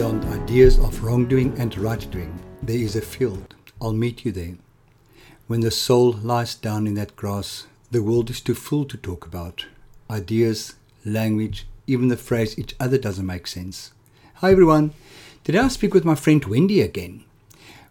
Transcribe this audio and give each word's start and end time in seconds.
beyond 0.00 0.24
ideas 0.32 0.78
of 0.78 1.04
wrongdoing 1.04 1.52
and 1.58 1.76
right 1.76 2.10
doing, 2.10 2.40
there 2.62 2.78
is 2.78 2.96
a 2.96 3.02
field. 3.02 3.54
I'll 3.82 3.92
meet 3.92 4.24
you 4.24 4.32
there. 4.32 4.54
When 5.46 5.60
the 5.60 5.70
soul 5.70 6.12
lies 6.12 6.54
down 6.54 6.86
in 6.86 6.94
that 6.94 7.16
grass, 7.16 7.66
the 7.90 8.02
world 8.02 8.30
is 8.30 8.40
too 8.40 8.54
full 8.54 8.86
to 8.86 8.96
talk 8.96 9.26
about. 9.26 9.66
Ideas, 10.10 10.76
language, 11.04 11.66
even 11.86 12.08
the 12.08 12.16
phrase 12.16 12.58
each 12.58 12.74
other 12.80 12.96
doesn't 12.96 13.26
make 13.26 13.46
sense. 13.46 13.92
Hi 14.36 14.52
everyone. 14.52 14.94
Today 15.44 15.58
I 15.58 15.68
speak 15.68 15.92
with 15.92 16.06
my 16.06 16.14
friend 16.14 16.42
Wendy 16.46 16.80
again. 16.80 17.24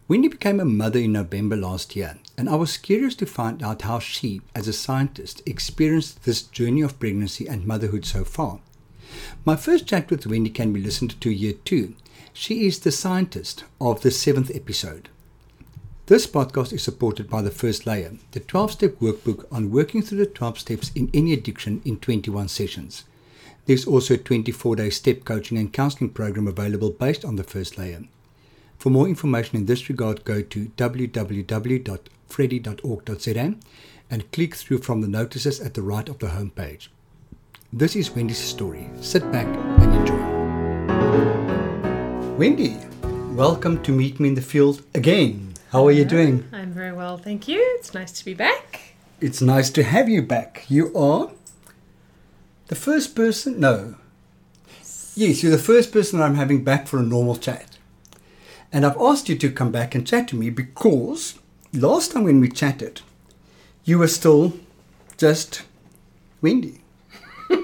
Wendy 0.07 0.29
became 0.29 0.59
a 0.59 0.65
mother 0.65 0.97
in 0.97 1.11
November 1.11 1.57
last 1.57 1.95
year, 1.95 2.17
and 2.35 2.49
I 2.49 2.55
was 2.55 2.77
curious 2.77 3.13
to 3.17 3.27
find 3.27 3.61
out 3.61 3.83
how 3.83 3.99
she, 3.99 4.41
as 4.55 4.67
a 4.67 4.73
scientist, 4.73 5.43
experienced 5.45 6.23
this 6.23 6.41
journey 6.41 6.81
of 6.81 6.99
pregnancy 6.99 7.45
and 7.45 7.67
motherhood 7.67 8.03
so 8.03 8.23
far. 8.23 8.61
My 9.45 9.55
first 9.55 9.87
chat 9.87 10.09
with 10.09 10.27
Wendy 10.27 10.49
can 10.49 10.73
be 10.73 10.81
listened 10.81 11.19
to 11.21 11.29
here 11.29 11.53
too. 11.53 11.95
She 12.33 12.65
is 12.65 12.79
the 12.79 12.91
scientist 12.91 13.63
of 13.81 14.01
the 14.01 14.11
seventh 14.11 14.51
episode. 14.53 15.09
This 16.05 16.25
podcast 16.25 16.73
is 16.73 16.81
supported 16.81 17.29
by 17.29 17.43
the 17.43 17.51
First 17.51 17.85
Layer, 17.85 18.13
the 18.31 18.39
12 18.39 18.71
step 18.71 18.99
workbook 18.99 19.45
on 19.51 19.71
working 19.71 20.01
through 20.01 20.17
the 20.17 20.25
12 20.25 20.59
steps 20.59 20.91
in 20.95 21.11
any 21.13 21.33
addiction 21.33 21.81
in 21.85 21.99
21 21.99 22.47
sessions. 22.47 23.03
There's 23.65 23.85
also 23.85 24.15
a 24.15 24.17
24 24.17 24.77
day 24.77 24.89
step 24.89 25.23
coaching 25.23 25.59
and 25.59 25.71
counseling 25.71 26.09
program 26.09 26.47
available 26.47 26.89
based 26.89 27.23
on 27.23 27.35
the 27.35 27.43
First 27.43 27.77
Layer. 27.77 28.05
For 28.79 28.89
more 28.89 29.07
information 29.07 29.57
in 29.57 29.67
this 29.67 29.87
regard, 29.89 30.25
go 30.25 30.41
to 30.41 30.71
www.freddie.org.za 30.77 33.55
and 34.09 34.31
click 34.31 34.55
through 34.55 34.79
from 34.79 35.01
the 35.01 35.07
notices 35.07 35.59
at 35.59 35.75
the 35.75 35.83
right 35.83 36.09
of 36.09 36.17
the 36.17 36.27
homepage. 36.27 36.87
This 37.71 37.95
is 37.95 38.09
Wendy's 38.09 38.39
story. 38.39 38.89
Sit 38.99 39.31
back 39.31 39.45
and 39.45 39.93
enjoy. 39.93 40.17
Wendy, 42.35 42.75
welcome 43.35 43.83
to 43.83 43.91
Meet 43.91 44.19
Me 44.19 44.29
in 44.29 44.33
the 44.33 44.41
Field 44.41 44.81
again. 44.95 45.53
How 45.71 45.85
are 45.85 45.91
you 45.91 46.03
doing? 46.03 46.49
I'm 46.51 46.71
very 46.71 46.93
well, 46.93 47.19
thank 47.19 47.47
you. 47.47 47.59
It's 47.77 47.93
nice 47.93 48.11
to 48.13 48.25
be 48.25 48.33
back. 48.33 48.95
It's 49.21 49.39
nice 49.39 49.69
to 49.69 49.83
have 49.83 50.09
you 50.09 50.23
back. 50.23 50.65
You 50.67 50.91
are 50.97 51.29
the 52.69 52.75
first 52.75 53.15
person, 53.15 53.59
no. 53.59 53.97
Yes, 55.13 55.43
you're 55.43 55.51
the 55.51 55.59
first 55.59 55.91
person 55.91 56.19
I'm 56.19 56.33
having 56.33 56.63
back 56.63 56.87
for 56.87 56.97
a 56.97 57.03
normal 57.03 57.35
chat. 57.35 57.77
And 58.73 58.83
I've 58.83 58.97
asked 58.99 59.29
you 59.29 59.37
to 59.37 59.51
come 59.51 59.71
back 59.71 59.93
and 59.93 60.07
chat 60.07 60.27
to 60.29 60.35
me 60.35 60.49
because 60.49 61.37
last 61.71 62.13
time 62.13 62.23
when 62.23 62.41
we 62.41 62.49
chatted, 62.49 63.01
you 63.85 63.99
were 63.99 64.07
still 64.07 64.53
just 65.17 65.61
Wendy. 66.41 66.81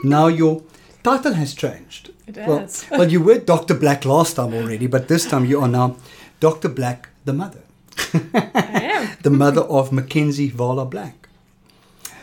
Now 0.03 0.27
your 0.27 0.63
title 1.03 1.33
has 1.33 1.53
changed. 1.53 2.11
It 2.27 2.37
Well, 2.37 2.59
has. 2.59 2.85
well, 2.91 3.11
you 3.11 3.21
were 3.21 3.37
Dr. 3.39 3.73
Black 3.75 4.05
last 4.05 4.35
time 4.35 4.53
already, 4.53 4.87
but 4.87 5.07
this 5.07 5.25
time 5.25 5.45
you 5.45 5.59
are 5.61 5.67
now 5.67 5.97
Dr. 6.39 6.69
Black, 6.69 7.09
the 7.25 7.33
mother. 7.33 7.61
I 8.33 8.81
am. 8.83 9.17
the 9.23 9.29
mother 9.29 9.61
of 9.61 9.91
Mackenzie 9.91 10.49
Vala 10.49 10.85
Black. 10.85 11.29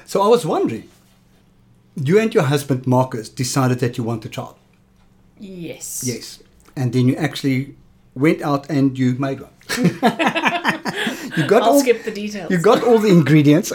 So 0.06 0.20
I 0.22 0.28
was 0.28 0.44
wondering, 0.44 0.88
you 1.96 2.18
and 2.18 2.34
your 2.34 2.44
husband 2.44 2.86
Marcus 2.86 3.28
decided 3.28 3.78
that 3.80 3.96
you 3.98 4.04
want 4.04 4.24
a 4.24 4.28
child. 4.28 4.56
Yes. 5.38 6.02
Yes. 6.04 6.42
And 6.76 6.92
then 6.92 7.08
you 7.08 7.16
actually 7.16 7.74
went 8.14 8.42
out 8.42 8.68
and 8.70 8.98
you 8.98 9.14
made 9.14 9.40
one. 9.40 9.50
you 11.36 11.46
got 11.46 11.62
I'll 11.62 11.70
all 11.70 11.80
skip 11.80 12.04
the 12.04 12.10
details. 12.10 12.50
you 12.50 12.58
got 12.58 12.82
all 12.84 12.98
the 12.98 13.08
ingredients 13.08 13.72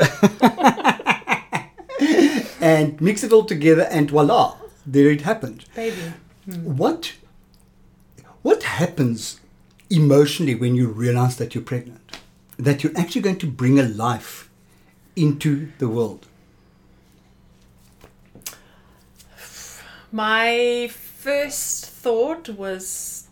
and 2.67 2.99
mixed 2.99 3.23
it 3.23 3.31
all 3.31 3.45
together 3.45 3.83
and 3.83 4.09
voila, 4.11 4.57
there 4.85 5.09
it 5.09 5.21
happened. 5.21 5.65
baby. 5.75 6.13
Hmm. 6.45 6.77
What 6.77 7.13
what 8.41 8.63
happens 8.63 9.39
emotionally 9.89 10.55
when 10.55 10.75
you 10.75 10.87
realize 10.87 11.37
that 11.37 11.53
you're 11.55 11.63
pregnant? 11.63 12.17
That 12.57 12.83
you're 12.83 12.97
actually 12.97 13.21
going 13.21 13.39
to 13.39 13.47
bring 13.61 13.79
a 13.79 13.83
life 13.83 14.49
into 15.15 15.71
the 15.79 15.87
world. 15.87 16.27
My 20.11 20.89
first 20.91 21.85
thought 21.85 22.49
was 22.49 23.27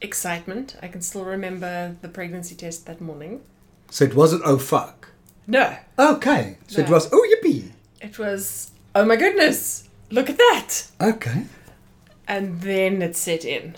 excitement. 0.00 0.76
I 0.82 0.88
can 0.88 1.02
still 1.02 1.24
remember 1.24 1.96
the 2.02 2.08
pregnancy 2.08 2.54
test 2.54 2.86
that 2.86 3.00
morning. 3.00 3.42
So 3.90 4.04
it 4.04 4.14
wasn't 4.14 4.42
oh 4.44 4.58
fuck. 4.58 5.08
No, 5.46 5.76
Okay. 5.98 6.58
So 6.68 6.80
it 6.80 6.88
was 6.88 7.08
oh 7.12 7.22
yippee. 7.30 7.69
It 8.00 8.18
was 8.18 8.70
oh 8.94 9.04
my 9.04 9.16
goodness, 9.16 9.88
look 10.10 10.28
at 10.30 10.36
that. 10.38 10.82
Okay. 11.00 11.44
And 12.28 12.60
then 12.60 13.02
it 13.02 13.16
set 13.16 13.44
in. 13.44 13.76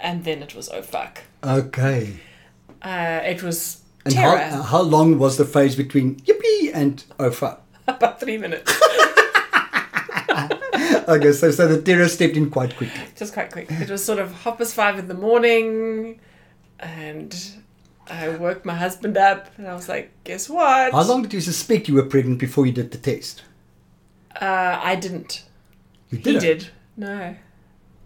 And 0.00 0.24
then 0.24 0.42
it 0.42 0.54
was 0.54 0.68
oh 0.68 0.82
fuck. 0.82 1.22
Okay. 1.42 2.20
Uh, 2.82 3.20
it 3.24 3.42
was 3.42 3.80
And 4.04 4.14
terror. 4.14 4.38
how, 4.38 4.62
how 4.62 4.80
long 4.82 5.18
was 5.18 5.36
the 5.38 5.44
phase 5.44 5.74
between 5.76 6.16
yippee 6.20 6.70
and 6.74 7.02
oh 7.18 7.30
fuck? 7.30 7.62
About 7.88 8.20
three 8.20 8.38
minutes. 8.38 8.72
Okay, 11.06 11.32
so, 11.32 11.50
so 11.50 11.68
the 11.68 11.82
terror 11.82 12.08
stepped 12.08 12.34
in 12.34 12.48
quite 12.50 12.74
quickly. 12.76 13.00
just 13.14 13.34
quite 13.34 13.52
quick. 13.52 13.70
It 13.70 13.90
was 13.90 14.02
sort 14.02 14.18
of 14.18 14.32
hoppers 14.32 14.72
five 14.72 14.98
in 14.98 15.06
the 15.06 15.12
morning, 15.14 16.18
and 16.80 17.36
I 18.08 18.28
woke 18.28 18.64
my 18.64 18.74
husband 18.74 19.16
up, 19.16 19.48
and 19.56 19.66
I 19.66 19.74
was 19.74 19.88
like, 19.88 20.10
"Guess 20.24 20.48
what?" 20.48 20.92
How 20.92 21.02
long 21.04 21.22
did 21.22 21.32
you 21.32 21.40
suspect 21.40 21.88
you 21.88 21.94
were 21.94 22.04
pregnant 22.06 22.38
before 22.38 22.66
you 22.66 22.72
did 22.72 22.90
the 22.90 22.98
test? 22.98 23.42
Uh, 24.40 24.78
I 24.82 24.94
didn't. 24.96 25.44
You 26.10 26.18
He 26.18 26.24
didn't? 26.24 26.40
did. 26.42 26.68
No. 26.96 27.36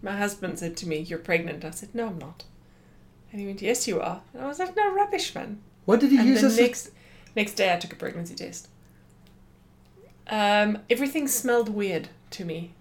My 0.01 0.15
husband 0.17 0.57
said 0.59 0.77
to 0.77 0.87
me, 0.87 0.99
"You're 0.99 1.19
pregnant." 1.19 1.65
I 1.65 1.71
said, 1.71 1.93
"No, 1.93 2.07
I'm 2.07 2.17
not." 2.19 2.45
And 3.31 3.41
he 3.41 3.47
went, 3.47 3.61
"Yes, 3.61 3.87
you 3.87 3.99
are." 3.99 4.21
And 4.33 4.43
I 4.43 4.47
was 4.47 4.59
like, 4.59 4.75
"No, 4.75 4.93
rubbish, 4.93 5.35
man." 5.35 5.59
What 5.85 5.99
did 5.99 6.11
he 6.11 6.17
And 6.17 6.27
use 6.27 6.41
the 6.41 6.47
as 6.47 6.57
next 6.59 6.91
next 7.35 7.53
day, 7.53 7.73
I 7.73 7.77
took 7.77 7.93
a 7.93 7.95
pregnancy 7.95 8.35
test. 8.35 8.67
Um, 10.27 10.79
everything 10.89 11.27
smelled 11.27 11.69
weird 11.69 12.09
to 12.31 12.45
me, 12.45 12.71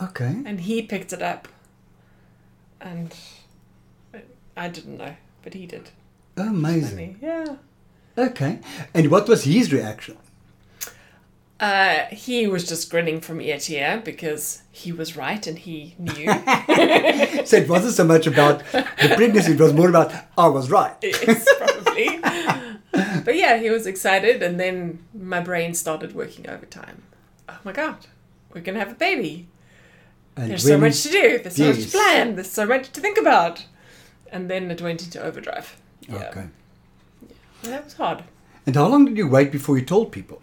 Okay. 0.00 0.40
and 0.46 0.60
he 0.60 0.82
picked 0.82 1.12
it 1.12 1.20
up, 1.20 1.48
and 2.80 3.14
I 4.56 4.68
didn't 4.68 4.98
know, 4.98 5.16
but 5.42 5.54
he 5.54 5.66
did. 5.66 5.90
Amazing. 6.36 7.18
Yeah. 7.20 7.56
Okay. 8.16 8.60
And 8.94 9.10
what 9.10 9.28
was 9.28 9.44
his 9.44 9.72
reaction? 9.72 10.16
Uh, 11.60 12.06
he 12.06 12.48
was 12.48 12.66
just 12.68 12.90
grinning 12.90 13.20
from 13.20 13.40
ear 13.40 13.56
to 13.56 13.74
ear 13.74 14.02
because 14.04 14.62
he 14.72 14.90
was 14.90 15.16
right 15.16 15.46
and 15.46 15.58
he 15.58 15.94
knew. 15.98 16.26
So 17.46 17.56
it 17.56 17.68
wasn't 17.68 17.94
so 17.94 18.04
much 18.04 18.26
about 18.26 18.64
the 18.72 19.12
pregnancy, 19.16 19.52
it 19.52 19.60
was 19.60 19.72
more 19.72 19.88
about 19.88 20.12
I 20.38 20.48
was 20.48 20.70
right. 20.70 20.96
yes, 21.02 21.46
probably. 21.58 22.18
but 23.24 23.36
yeah, 23.36 23.58
he 23.58 23.68
was 23.68 23.86
excited, 23.86 24.42
and 24.42 24.58
then 24.58 25.04
my 25.12 25.40
brain 25.40 25.74
started 25.74 26.14
working 26.14 26.48
overtime. 26.48 27.02
Oh 27.48 27.58
my 27.64 27.72
god, 27.72 28.06
we're 28.52 28.60
gonna 28.60 28.78
have 28.78 28.92
a 28.92 28.96
baby. 28.96 29.48
And 30.36 30.50
There's 30.50 30.66
so 30.66 30.78
much 30.78 31.02
to 31.02 31.10
do. 31.10 31.38
There's 31.38 31.56
so 31.56 31.68
much 31.68 31.82
to 31.84 31.90
plan. 31.90 32.34
There's 32.36 32.50
so 32.50 32.66
much 32.66 32.90
to 32.92 33.00
think 33.00 33.18
about. 33.18 33.66
And 34.30 34.50
then 34.50 34.70
it 34.70 34.80
went 34.80 35.02
into 35.02 35.22
overdrive. 35.22 35.76
Yeah. 36.08 36.28
Okay. 36.28 36.46
Yeah. 37.62 37.70
that 37.70 37.84
was 37.84 37.94
hard. 37.94 38.24
And 38.66 38.76
how 38.76 38.86
long 38.88 39.04
did 39.04 39.16
you 39.16 39.28
wait 39.28 39.50
before 39.52 39.76
you 39.78 39.84
told 39.84 40.12
people? 40.12 40.40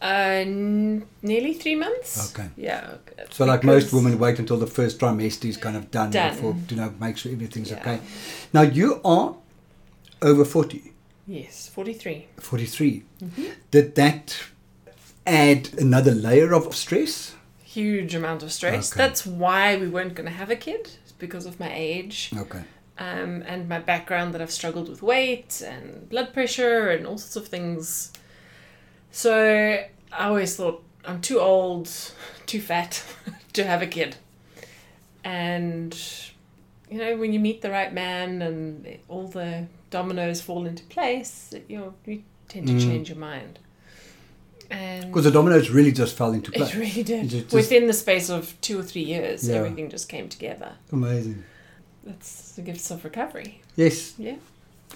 Uh, 0.00 0.44
n- 0.44 1.06
nearly 1.22 1.54
three 1.54 1.74
months. 1.74 2.32
Okay. 2.34 2.48
Yeah. 2.56 2.96
So, 3.30 3.44
like 3.46 3.64
most 3.64 3.92
women, 3.92 4.18
wait 4.18 4.38
until 4.38 4.58
the 4.58 4.66
first 4.66 4.98
trimester 5.00 5.46
is 5.46 5.56
kind 5.56 5.76
of 5.76 5.90
done, 5.90 6.10
Done. 6.10 6.34
before 6.34 6.56
you 6.68 6.76
know 6.76 6.92
make 7.00 7.16
sure 7.16 7.32
everything's 7.32 7.70
Yeah. 7.70 7.80
okay. 7.80 8.00
Now 8.52 8.62
you 8.62 9.00
are 9.04 9.34
over 10.22 10.44
40, 10.44 10.92
Yes, 11.26 11.68
forty-three. 11.68 12.26
43. 12.38 13.02
Mm-hmm. 13.22 13.44
Did 13.70 13.94
that 13.96 14.36
add 15.26 15.70
another 15.78 16.12
layer 16.12 16.54
of 16.54 16.74
stress? 16.74 17.34
Huge 17.64 18.14
amount 18.14 18.42
of 18.42 18.52
stress. 18.52 18.92
Okay. 18.92 18.98
That's 18.98 19.26
why 19.26 19.76
we 19.76 19.88
weren't 19.88 20.14
going 20.14 20.28
to 20.28 20.32
have 20.36 20.50
a 20.50 20.56
kid. 20.56 20.90
Because 21.18 21.46
of 21.46 21.58
my 21.58 21.72
age. 21.74 22.30
Okay. 22.36 22.62
Um, 22.98 23.42
and 23.46 23.68
my 23.68 23.78
background 23.78 24.32
that 24.34 24.40
I've 24.42 24.50
struggled 24.50 24.88
with 24.88 25.02
weight 25.02 25.62
and 25.66 26.08
blood 26.08 26.32
pressure 26.32 26.88
and 26.90 27.06
all 27.06 27.18
sorts 27.18 27.36
of 27.36 27.48
things. 27.48 28.12
So 29.10 29.34
I 30.12 30.24
always 30.28 30.56
thought 30.56 30.82
I'm 31.04 31.20
too 31.20 31.40
old, 31.40 31.90
too 32.46 32.60
fat 32.60 33.02
to 33.54 33.64
have 33.64 33.82
a 33.82 33.86
kid. 33.86 34.16
And 35.24 35.98
you 36.90 36.98
know, 36.98 37.16
when 37.16 37.32
you 37.32 37.40
meet 37.40 37.62
the 37.62 37.70
right 37.70 37.92
man 37.92 38.42
and 38.42 38.98
all 39.08 39.26
the 39.26 39.66
dominoes 39.90 40.40
fall 40.40 40.66
into 40.66 40.84
place, 40.84 41.52
you 41.68 41.78
know, 41.78 41.94
you 42.06 42.22
tend 42.48 42.68
to 42.68 42.74
Mm. 42.74 42.80
change 42.80 43.08
your 43.08 43.18
mind. 43.18 43.58
And 44.70 45.06
Because 45.06 45.24
the 45.24 45.30
dominoes 45.32 45.70
really 45.70 45.90
just 45.92 46.16
fell 46.16 46.32
into 46.32 46.50
place. 46.52 46.72
it 46.74 46.78
really 46.78 47.02
did. 47.02 47.24
It 47.24 47.28
just- 47.48 47.52
Within 47.54 47.86
the 47.88 47.92
space 47.92 48.28
of 48.28 48.60
two 48.60 48.78
or 48.78 48.82
three 48.84 49.02
years, 49.02 49.48
Yeah. 49.48 49.56
everything 49.56 49.90
just 49.90 50.08
came 50.08 50.28
together. 50.28 50.74
Amazing. 50.92 51.42
That's 52.06 52.52
the 52.52 52.62
gifts 52.62 52.90
of 52.90 53.04
recovery. 53.04 53.60
Yes, 53.76 54.14
Yeah. 54.18 54.36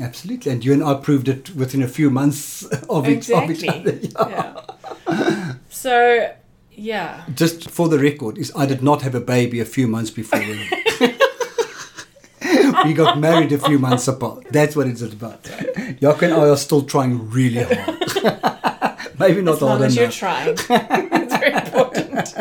absolutely. 0.00 0.52
And 0.52 0.64
you 0.64 0.72
and 0.72 0.82
I 0.84 0.94
proved 0.94 1.28
it 1.28 1.54
within 1.56 1.82
a 1.82 1.88
few 1.88 2.08
months 2.10 2.62
of, 2.88 3.08
each, 3.08 3.30
of 3.30 3.50
each 3.50 3.66
other. 3.68 3.90
Exactly. 4.00 4.10
yeah. 4.16 5.54
So, 5.68 6.32
yeah. 6.72 7.24
Just 7.34 7.68
for 7.70 7.88
the 7.88 7.98
record, 7.98 8.38
is 8.38 8.52
I 8.56 8.64
did 8.66 8.82
not 8.82 9.02
have 9.02 9.14
a 9.16 9.20
baby 9.20 9.58
a 9.60 9.64
few 9.64 9.86
months 9.88 10.10
before 10.10 10.38
we 10.40 10.68
we 12.84 12.94
got 12.94 13.18
married 13.18 13.52
a 13.52 13.58
few 13.58 13.78
months 13.78 14.08
apart. 14.08 14.46
That's 14.50 14.74
what 14.76 14.86
it's 14.86 15.02
about. 15.02 15.42
Jaco 16.00 16.22
and 16.22 16.34
I 16.34 16.48
are 16.48 16.56
still 16.56 16.82
trying 16.82 17.28
really 17.30 17.62
hard. 17.64 17.98
Maybe 19.18 19.42
not 19.42 19.56
As 19.56 19.62
long 19.62 19.70
hard 19.78 19.82
as 19.82 19.96
you're 19.96 20.10
trying. 20.10 20.48
it's 20.50 21.36
very 21.36 21.52
important. 21.52 22.34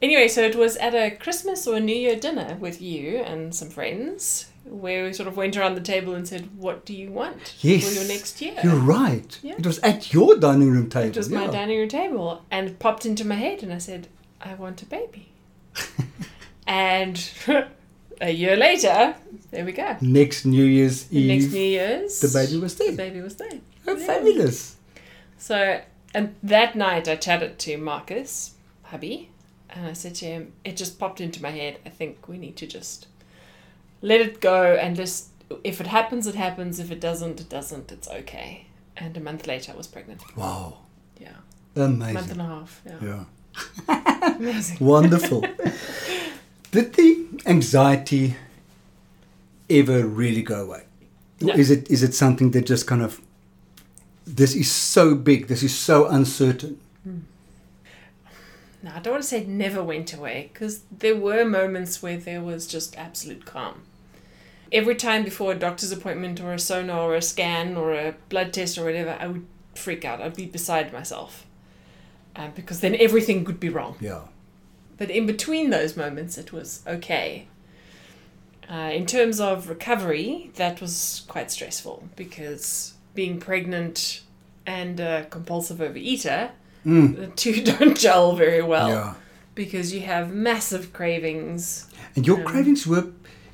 Anyway, 0.00 0.28
so 0.28 0.42
it 0.42 0.54
was 0.54 0.76
at 0.76 0.94
a 0.94 1.10
Christmas 1.16 1.66
or 1.66 1.76
a 1.76 1.80
New 1.80 1.94
Year 1.96 2.14
dinner 2.16 2.56
with 2.60 2.80
you 2.80 3.18
and 3.18 3.52
some 3.54 3.68
friends 3.68 4.46
where 4.64 5.04
we 5.04 5.12
sort 5.12 5.26
of 5.26 5.36
went 5.36 5.56
around 5.56 5.74
the 5.74 5.80
table 5.80 6.14
and 6.14 6.28
said, 6.28 6.48
What 6.56 6.84
do 6.84 6.94
you 6.94 7.10
want 7.10 7.54
Yes. 7.60 7.88
for 7.88 7.94
your 7.98 8.06
next 8.06 8.40
year? 8.40 8.54
You're 8.62 8.76
right. 8.76 9.38
Yeah. 9.42 9.54
It 9.58 9.66
was 9.66 9.78
at 9.80 10.12
your 10.12 10.36
dining 10.36 10.70
room 10.70 10.88
table. 10.88 11.08
It 11.08 11.16
was 11.16 11.30
my 11.30 11.46
dining 11.48 11.78
room 11.78 11.88
table 11.88 12.44
and 12.50 12.68
it 12.68 12.78
popped 12.78 13.04
into 13.06 13.24
my 13.26 13.34
head 13.34 13.62
and 13.62 13.72
I 13.72 13.78
said, 13.78 14.06
I 14.40 14.54
want 14.54 14.82
a 14.82 14.86
baby. 14.86 15.32
and 16.66 17.30
a 18.20 18.30
year 18.30 18.56
later, 18.56 19.16
there 19.50 19.64
we 19.64 19.72
go. 19.72 19.96
Next 20.00 20.44
New 20.44 20.64
Year's 20.64 21.12
Eve, 21.12 21.28
next 21.28 21.52
New 21.52 21.60
Year's, 21.60 22.20
the 22.20 22.28
baby 22.38 22.60
was 22.60 22.76
there. 22.76 22.90
the 22.90 22.96
baby 22.96 23.20
was 23.20 23.36
there. 23.36 23.60
Oh, 23.86 23.96
Yeah. 23.96 24.06
fabulous. 24.06 24.76
So, 25.38 25.80
and 26.14 26.34
that 26.42 26.76
night 26.76 27.08
I 27.08 27.16
chatted 27.16 27.58
to 27.60 27.76
Marcus, 27.78 28.54
hubby, 28.84 29.30
and 29.70 29.86
I 29.86 29.92
said 29.92 30.14
to 30.16 30.26
him, 30.26 30.52
it 30.64 30.76
just 30.76 30.98
popped 30.98 31.20
into 31.20 31.42
my 31.42 31.50
head. 31.50 31.78
I 31.84 31.90
think 31.90 32.28
we 32.28 32.38
need 32.38 32.56
to 32.56 32.66
just 32.66 33.06
let 34.00 34.20
it 34.20 34.40
go 34.40 34.74
and 34.74 34.96
just, 34.96 35.28
if 35.64 35.80
it 35.80 35.86
happens, 35.86 36.26
it 36.26 36.34
happens. 36.34 36.78
If 36.80 36.90
it 36.90 37.00
doesn't, 37.00 37.40
it 37.40 37.48
doesn't. 37.48 37.92
It's 37.92 38.08
okay. 38.08 38.66
And 38.96 39.16
a 39.16 39.20
month 39.20 39.46
later, 39.46 39.72
I 39.72 39.76
was 39.76 39.86
pregnant. 39.86 40.22
Wow. 40.36 40.78
Yeah. 41.20 41.36
Amazing. 41.76 42.16
A 42.16 42.20
month 42.20 42.30
and 42.32 42.40
a 42.40 42.44
half. 42.44 42.82
Yeah. 42.86 43.24
Yeah. 43.88 44.34
Amazing. 44.36 44.78
Wonderful. 44.86 45.44
Did 46.70 46.94
the 46.94 47.26
anxiety 47.46 48.36
ever 49.70 50.06
really 50.06 50.42
go 50.42 50.64
away? 50.64 50.84
No. 51.40 51.54
Is 51.54 51.70
it 51.70 51.88
is 51.88 52.02
it 52.02 52.14
something 52.14 52.50
that 52.50 52.66
just 52.66 52.86
kind 52.86 53.00
of 53.02 53.20
this 54.26 54.54
is 54.54 54.70
so 54.70 55.14
big, 55.14 55.46
this 55.46 55.62
is 55.62 55.74
so 55.76 56.06
uncertain. 56.06 56.80
Hmm. 57.04 57.18
No, 58.82 58.92
I 58.94 59.00
don't 59.00 59.14
want 59.14 59.22
to 59.24 59.28
say 59.28 59.40
it 59.40 59.48
never 59.48 59.82
went 59.82 60.12
away 60.12 60.50
because 60.52 60.82
there 60.96 61.16
were 61.16 61.44
moments 61.44 62.02
where 62.02 62.16
there 62.16 62.42
was 62.42 62.66
just 62.66 62.96
absolute 62.96 63.44
calm. 63.44 63.82
Every 64.70 64.94
time 64.94 65.24
before 65.24 65.52
a 65.52 65.58
doctor's 65.58 65.92
appointment 65.92 66.40
or 66.40 66.52
a 66.52 66.58
sonar 66.58 67.10
or 67.10 67.16
a 67.16 67.22
scan 67.22 67.76
or 67.76 67.92
a 67.94 68.14
blood 68.28 68.52
test 68.52 68.78
or 68.78 68.84
whatever, 68.84 69.16
I 69.18 69.26
would 69.26 69.46
freak 69.74 70.04
out. 70.04 70.20
I'd 70.20 70.36
be 70.36 70.46
beside 70.46 70.92
myself 70.92 71.46
um, 72.36 72.52
because 72.54 72.80
then 72.80 72.94
everything 72.94 73.44
could 73.44 73.58
be 73.58 73.68
wrong. 73.68 73.96
Yeah. 74.00 74.22
But 74.96 75.10
in 75.10 75.26
between 75.26 75.70
those 75.70 75.96
moments, 75.96 76.38
it 76.38 76.52
was 76.52 76.82
okay. 76.86 77.46
Uh, 78.70 78.90
in 78.92 79.06
terms 79.06 79.40
of 79.40 79.68
recovery, 79.68 80.50
that 80.56 80.80
was 80.80 81.24
quite 81.28 81.50
stressful 81.50 82.08
because 82.16 82.94
being 83.14 83.40
pregnant 83.40 84.22
and 84.66 85.00
a 85.00 85.26
compulsive 85.30 85.78
overeater, 85.78 86.50
Mm. 86.88 87.16
the 87.20 87.26
two 87.42 87.62
don't 87.62 87.96
gel 87.98 88.34
very 88.34 88.62
well 88.62 88.88
yeah. 88.88 89.14
because 89.54 89.92
you 89.94 90.00
have 90.00 90.32
massive 90.32 90.92
cravings. 90.92 91.86
And 92.16 92.26
your 92.26 92.38
Um, 92.38 92.44
cravings 92.44 92.86
were, 92.86 93.06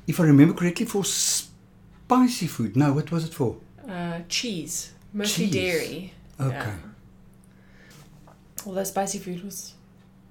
if 0.07 0.19
I 0.19 0.23
remember 0.23 0.53
correctly, 0.53 0.85
for 0.85 1.03
spicy 1.03 2.47
food. 2.47 2.75
No, 2.77 2.93
what 2.93 3.11
was 3.11 3.25
it 3.25 3.33
for? 3.33 3.57
Uh, 3.87 4.19
cheese, 4.29 4.93
mostly 5.13 5.45
Cheese. 5.45 5.53
dairy. 5.53 6.13
Okay. 6.39 6.55
Yeah. 6.55 6.75
Although 8.65 8.83
spicy 8.85 9.19
food 9.19 9.43
was 9.43 9.73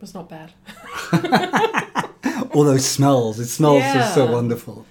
was 0.00 0.14
not 0.14 0.28
bad. 0.28 0.52
All 2.52 2.64
those 2.64 2.84
smells. 2.84 3.38
It 3.38 3.46
smells 3.46 3.82
just 3.82 4.14
so 4.14 4.30
wonderful. 4.30 4.86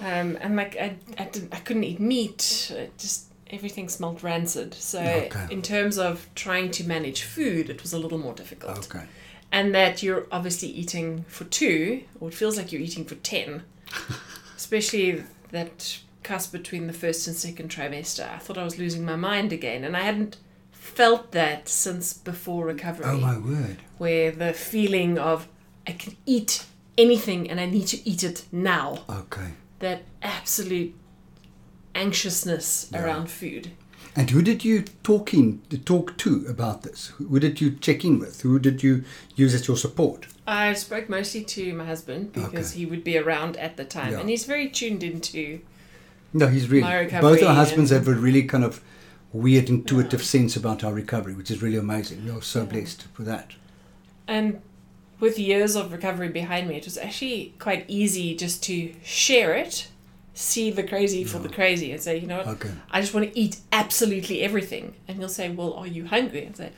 Um, 0.00 0.36
and 0.40 0.56
like 0.56 0.76
I, 0.76 0.96
I, 1.18 1.24
didn't, 1.26 1.54
I 1.54 1.58
couldn't 1.60 1.84
eat 1.84 2.00
meat. 2.00 2.72
It 2.74 2.96
just 2.98 3.26
everything 3.52 3.88
smelled 3.88 4.22
rancid. 4.24 4.74
So 4.74 5.00
Okay. 5.00 5.46
in 5.50 5.62
terms 5.62 5.98
of 5.98 6.28
trying 6.34 6.70
to 6.72 6.84
manage 6.84 7.22
food, 7.22 7.68
it 7.70 7.82
was 7.82 7.92
a 7.92 7.98
little 7.98 8.18
more 8.18 8.34
difficult. 8.34 8.78
Okay. 8.94 9.04
And 9.50 9.74
that 9.74 10.02
you're 10.02 10.26
obviously 10.32 10.68
eating 10.68 11.24
for 11.28 11.44
two, 11.44 12.02
or 12.20 12.28
it 12.28 12.34
feels 12.34 12.56
like 12.56 12.72
you're 12.72 12.80
eating 12.80 13.04
for 13.04 13.16
ten. 13.16 13.62
Especially 14.56 15.24
that 15.50 15.98
cusp 16.22 16.52
between 16.52 16.86
the 16.86 16.92
first 16.92 17.26
and 17.26 17.36
second 17.36 17.68
trimester. 17.70 18.28
I 18.32 18.38
thought 18.38 18.56
I 18.56 18.64
was 18.64 18.78
losing 18.78 19.04
my 19.04 19.16
mind 19.16 19.52
again, 19.52 19.84
and 19.84 19.96
I 19.96 20.00
hadn't 20.00 20.38
felt 20.70 21.32
that 21.32 21.68
since 21.68 22.12
before 22.12 22.64
recovery 22.66 23.06
Oh 23.06 23.18
my 23.18 23.38
word. 23.38 23.78
where 23.98 24.30
the 24.30 24.52
feeling 24.52 25.18
of 25.18 25.48
I 25.86 25.92
can 25.92 26.16
eat 26.26 26.64
anything 26.98 27.50
and 27.50 27.58
I 27.60 27.66
need 27.66 27.86
to 27.88 28.08
eat 28.08 28.22
it 28.22 28.44
now. 28.52 29.04
Okay. 29.08 29.52
That 29.80 30.02
absolute 30.22 30.94
anxiousness 31.94 32.88
Yeah. 32.92 33.04
around 33.04 33.30
food. 33.30 33.70
And 34.14 34.28
who 34.30 34.42
did 34.42 34.62
you 34.64 34.84
talk 35.02 35.32
in 35.32 35.62
to 35.70 35.78
talk 35.78 36.18
to 36.18 36.44
about 36.48 36.82
this? 36.82 37.12
Who 37.18 37.38
did 37.40 37.60
you 37.60 37.70
check 37.80 38.04
in 38.04 38.18
with? 38.18 38.42
Who 38.42 38.58
did 38.58 38.82
you 38.82 39.04
use 39.36 39.54
as 39.54 39.66
your 39.66 39.76
support? 39.78 40.26
I 40.46 40.74
spoke 40.74 41.08
mostly 41.08 41.44
to 41.44 41.72
my 41.72 41.86
husband 41.86 42.32
because 42.34 42.72
Okay. 42.72 42.80
he 42.80 42.86
would 42.86 43.04
be 43.04 43.16
around 43.16 43.56
at 43.56 43.76
the 43.76 43.84
time 43.84 44.12
Yeah. 44.12 44.20
and 44.20 44.28
he's 44.28 44.44
very 44.44 44.68
tuned 44.68 45.02
into 45.02 45.60
No, 46.34 46.46
he's 46.48 46.68
really. 46.70 46.82
My 46.82 47.04
Both 47.20 47.42
our 47.42 47.54
husbands 47.54 47.90
and- 47.92 48.06
have 48.06 48.16
a 48.16 48.18
really 48.18 48.42
kind 48.44 48.64
of 48.64 48.80
weird, 49.34 49.68
intuitive 49.68 50.24
sense 50.24 50.56
about 50.56 50.82
our 50.82 50.92
recovery, 50.94 51.34
which 51.34 51.50
is 51.50 51.60
really 51.60 51.76
amazing. 51.76 52.22
You're 52.24 52.40
so 52.40 52.60
Yeah. 52.60 52.66
blessed 52.72 53.04
for 53.12 53.22
that. 53.24 53.52
and 54.28 54.60
with 55.20 55.38
years 55.38 55.74
of 55.76 55.92
recovery 55.92 56.28
behind 56.28 56.68
me 56.68 56.76
it 56.76 56.84
was 56.84 56.96
actually 56.96 57.52
quite 57.58 57.84
easy 57.88 58.34
just 58.34 58.62
to 58.62 58.92
share 59.04 59.52
it, 59.54 59.88
see 60.34 60.70
the 60.70 60.82
crazy 60.82 61.24
for 61.24 61.38
the 61.38 61.48
crazy 61.48 61.92
and 61.92 62.00
say, 62.00 62.16
you 62.18 62.26
know 62.26 62.38
what, 62.38 62.46
Okay. 62.48 62.70
I 62.90 63.00
just 63.00 63.12
want 63.14 63.30
to 63.32 63.38
eat 63.38 63.58
absolutely 63.70 64.40
everything. 64.42 64.94
And 65.06 65.18
he'll 65.18 65.28
say, 65.28 65.50
Well, 65.50 65.74
are 65.74 65.86
you 65.86 66.06
hungry? 66.06 66.44
And 66.46 66.56
say, 66.56 66.70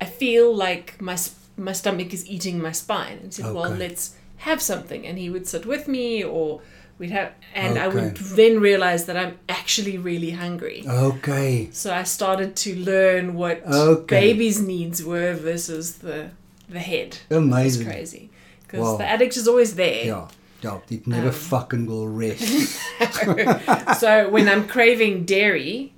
I 0.00 0.06
feel 0.06 0.54
like 0.54 1.00
my, 1.00 1.16
my 1.56 1.72
stomach 1.72 2.12
is 2.14 2.26
eating 2.28 2.60
my 2.60 2.72
spine. 2.72 3.18
And 3.22 3.32
said, 3.34 3.52
Well, 3.54 3.70
let's 3.70 4.14
have 4.38 4.60
something. 4.62 5.06
And 5.06 5.18
he 5.18 5.28
would 5.30 5.46
sit 5.46 5.66
with 5.66 5.86
me 5.86 6.24
or 6.24 6.62
we'd 6.98 7.10
have, 7.10 7.32
and 7.54 7.78
I 7.78 7.88
would 7.88 8.16
then 8.16 8.60
realize 8.60 9.04
that 9.06 9.16
I'm 9.16 9.38
actually 9.48 9.98
really 9.98 10.30
hungry. 10.30 10.84
Okay. 10.86 11.68
So 11.72 11.92
I 11.92 12.04
started 12.04 12.56
to 12.56 12.74
learn 12.76 13.34
what 13.34 13.62
Okay. 13.66 14.20
baby's 14.20 14.60
needs 14.62 15.02
were 15.04 15.34
versus 15.34 15.98
the, 15.98 16.30
the 16.68 16.78
head. 16.78 17.08
It's 17.28 17.30
Amazing. 17.30 17.86
crazy. 17.86 18.30
Because 18.62 18.80
Wow. 18.80 18.96
the 18.96 19.04
addict 19.06 19.36
is 19.36 19.46
always 19.46 19.74
there. 19.74 20.04
Yeah. 20.06 20.28
Yeah. 20.64 20.78
It 20.90 21.06
never 21.06 21.28
Um, 21.28 21.32
fucking 21.34 21.86
will 21.86 22.08
rest. 22.08 22.42
so 24.00 24.28
when 24.30 24.48
I'm 24.48 24.66
craving 24.66 25.24
dairy, 25.26 25.92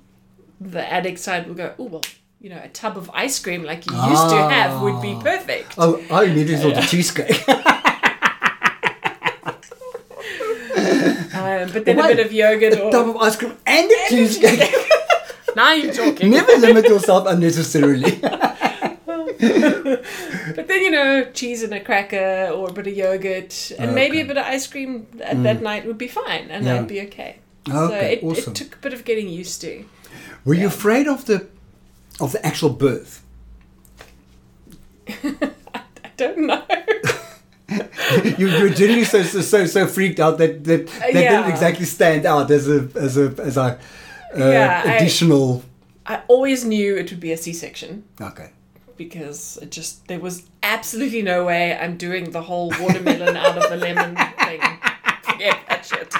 the 0.59 0.83
addict 0.91 1.19
side 1.19 1.47
will 1.47 1.55
go, 1.55 1.73
oh, 1.79 1.85
well, 1.85 2.03
you 2.41 2.49
know, 2.51 2.59
a 2.63 2.67
tub 2.69 2.97
of 2.97 3.09
ice 3.13 3.39
cream 3.39 3.63
like 3.63 3.85
you 3.89 3.93
used 3.95 4.29
to 4.29 4.37
have 4.37 4.81
would 4.81 5.01
be 5.01 5.13
Ah. 5.17 5.21
perfect. 5.21 5.75
oh, 5.77 5.99
I 6.11 6.23
immediately 6.25 6.57
thought 6.71 6.83
of 6.83 6.89
cheesecake. 6.89 7.43
Um, 11.33 11.69
but 11.71 11.85
then 11.85 11.97
Wait, 11.97 12.11
a 12.11 12.15
bit 12.15 12.25
of 12.25 12.31
yogurt 12.33 12.73
a 12.73 12.91
tub 12.91 13.09
of 13.09 13.17
ice 13.17 13.35
cream 13.35 13.53
and 13.65 13.89
a 13.91 14.09
cheesecake. 14.09 14.73
Now 15.55 15.73
you're 15.73 15.91
talking. 15.93 16.29
never 16.29 16.51
limit 16.57 16.85
yourself 16.85 17.25
unnecessarily. 17.27 18.19
But 20.55 20.67
then, 20.67 20.81
you 20.81 20.91
know, 20.91 21.25
cheese 21.33 21.63
and 21.63 21.73
a 21.73 21.79
cracker 21.79 22.49
or 22.53 22.69
a 22.69 22.73
bit 22.73 22.87
of 22.87 22.93
yogurt 22.95 23.71
and 23.77 23.93
maybe 23.93 24.21
a 24.21 24.25
bit 24.25 24.37
of 24.37 24.45
ice 24.45 24.65
cream 24.67 25.07
at 25.21 25.41
that 25.43 25.61
night 25.61 25.85
would 25.85 25.97
be 25.97 26.07
fine 26.07 26.49
and 26.49 26.65
Yeah. 26.65 26.75
I'd 26.75 26.87
be 26.87 27.01
okay. 27.01 27.39
so 27.67 27.73
Okay, 27.85 28.13
it, 28.13 28.23
awesome. 28.23 28.53
it 28.53 28.55
took 28.55 28.75
a 28.75 28.79
bit 28.79 28.93
of 28.93 29.03
getting 29.05 29.29
used 29.29 29.61
to. 29.61 29.85
Were 30.45 30.55
you 30.55 30.67
afraid 30.67 31.07
of 31.07 31.25
the 31.25 31.47
of 32.19 32.31
the 32.31 32.43
actual 32.45 32.69
birth? 32.69 33.21
I 35.07 36.09
don't 36.17 36.39
know. 36.47 36.63
you 38.37 38.47
were 38.47 38.69
generally 38.69 39.03
so 39.03 39.23
so 39.23 39.41
so, 39.41 39.65
so 39.65 39.87
freaked 39.87 40.19
out 40.19 40.37
that 40.37 40.63
that, 40.63 40.87
that 40.87 41.11
didn't 41.13 41.49
exactly 41.51 41.85
stand 41.85 42.25
out 42.25 42.49
as 42.51 42.67
a 42.67 42.89
as 42.95 43.17
a 43.17 43.33
as 43.39 43.57
a 43.57 43.61
uh, 43.61 43.77
Yeah, 44.37 44.83
I- 44.85 44.91
additional. 44.95 45.63
I 46.05 46.21
always 46.29 46.63
knew 46.63 46.95
it 46.95 47.11
would 47.11 47.19
be 47.19 47.33
a 47.33 47.37
C 47.37 47.51
section. 47.53 48.03
okay. 48.21 48.51
Because 48.97 49.57
it 49.61 49.71
just 49.71 50.07
there 50.07 50.19
was 50.19 50.43
absolutely 50.63 51.21
no 51.21 51.45
way 51.45 51.77
I'm 51.77 51.97
doing 51.97 52.31
the 52.31 52.41
whole 52.41 52.69
watermelon 52.79 53.37
out 53.37 53.57
of 53.57 53.69
the 53.69 53.77
lemon 53.77 54.15
thing. 54.15 54.61
Forget 55.23 55.57
that 55.69 55.85
shit. 55.85 56.13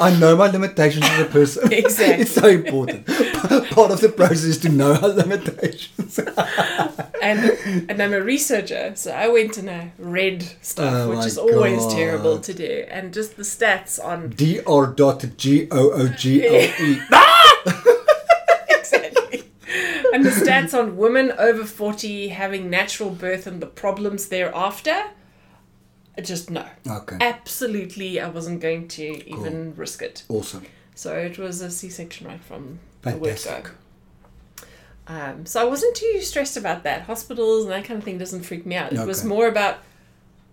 I 0.00 0.16
know 0.18 0.36
my 0.36 0.48
limitations 0.50 1.04
as 1.06 1.20
a 1.20 1.24
person. 1.26 1.72
Exactly. 1.72 2.22
it's 2.22 2.32
so 2.32 2.48
important. 2.48 3.06
Part 3.70 3.90
of 3.90 4.00
the 4.00 4.12
process 4.14 4.44
is 4.44 4.58
to 4.58 4.68
know 4.68 4.94
our 4.94 5.08
limitations. 5.08 6.18
And 7.22 7.40
and 7.90 8.02
I'm 8.02 8.12
a 8.12 8.20
researcher, 8.20 8.92
so 8.96 9.10
I 9.12 9.28
went 9.28 9.56
and 9.56 9.70
I 9.70 9.92
read 9.98 10.42
stuff, 10.60 10.92
Oh 10.94 11.10
which 11.16 11.26
is 11.26 11.38
always 11.38 11.80
God. 11.84 11.92
terrible 11.92 12.38
to 12.40 12.52
do. 12.52 12.84
And 12.90 13.14
just 13.14 13.36
the 13.36 13.42
stats 13.44 13.98
on 14.04 14.30
Dr. 14.30 15.28
And 20.14 20.24
the 20.24 20.30
stats 20.30 20.72
on 20.78 20.96
women 20.96 21.32
over 21.38 21.64
40 21.64 22.28
having 22.28 22.70
natural 22.70 23.10
birth 23.10 23.46
and 23.48 23.60
the 23.60 23.66
problems 23.66 24.28
thereafter 24.28 25.04
Just 26.22 26.50
no. 26.50 26.64
Okay. 26.86 27.16
Absolutely, 27.20 28.20
I 28.20 28.28
wasn't 28.28 28.60
going 28.60 28.86
to 28.88 29.28
even 29.28 29.74
risk 29.74 30.00
it. 30.02 30.22
Awesome. 30.28 30.64
So 30.94 31.16
it 31.16 31.38
was 31.38 31.60
a 31.60 31.70
C-section 31.70 32.28
right 32.28 32.40
from 32.40 32.78
the 33.02 33.16
word 33.16 33.40
go 33.44 33.62
Um, 35.08 35.44
so 35.44 35.60
I 35.60 35.64
wasn't 35.64 35.96
too 35.96 36.20
stressed 36.20 36.56
about 36.56 36.84
that. 36.84 37.02
Hospitals 37.02 37.64
and 37.64 37.72
that 37.72 37.84
kind 37.84 37.98
of 37.98 38.04
thing 38.04 38.18
doesn't 38.18 38.44
freak 38.44 38.64
me 38.64 38.76
out. 38.76 38.92
It 38.92 39.04
was 39.06 39.24
more 39.24 39.48
about 39.48 39.78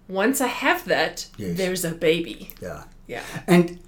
once 0.08 0.42
I 0.42 0.48
have 0.48 0.86
that, 0.86 1.28
Yes. 1.38 1.58
there's 1.58 1.86
a 1.86 1.92
baby. 1.92 2.50
Yeah. 2.62 2.84
Yeah. 3.08 3.24
And 3.48 3.80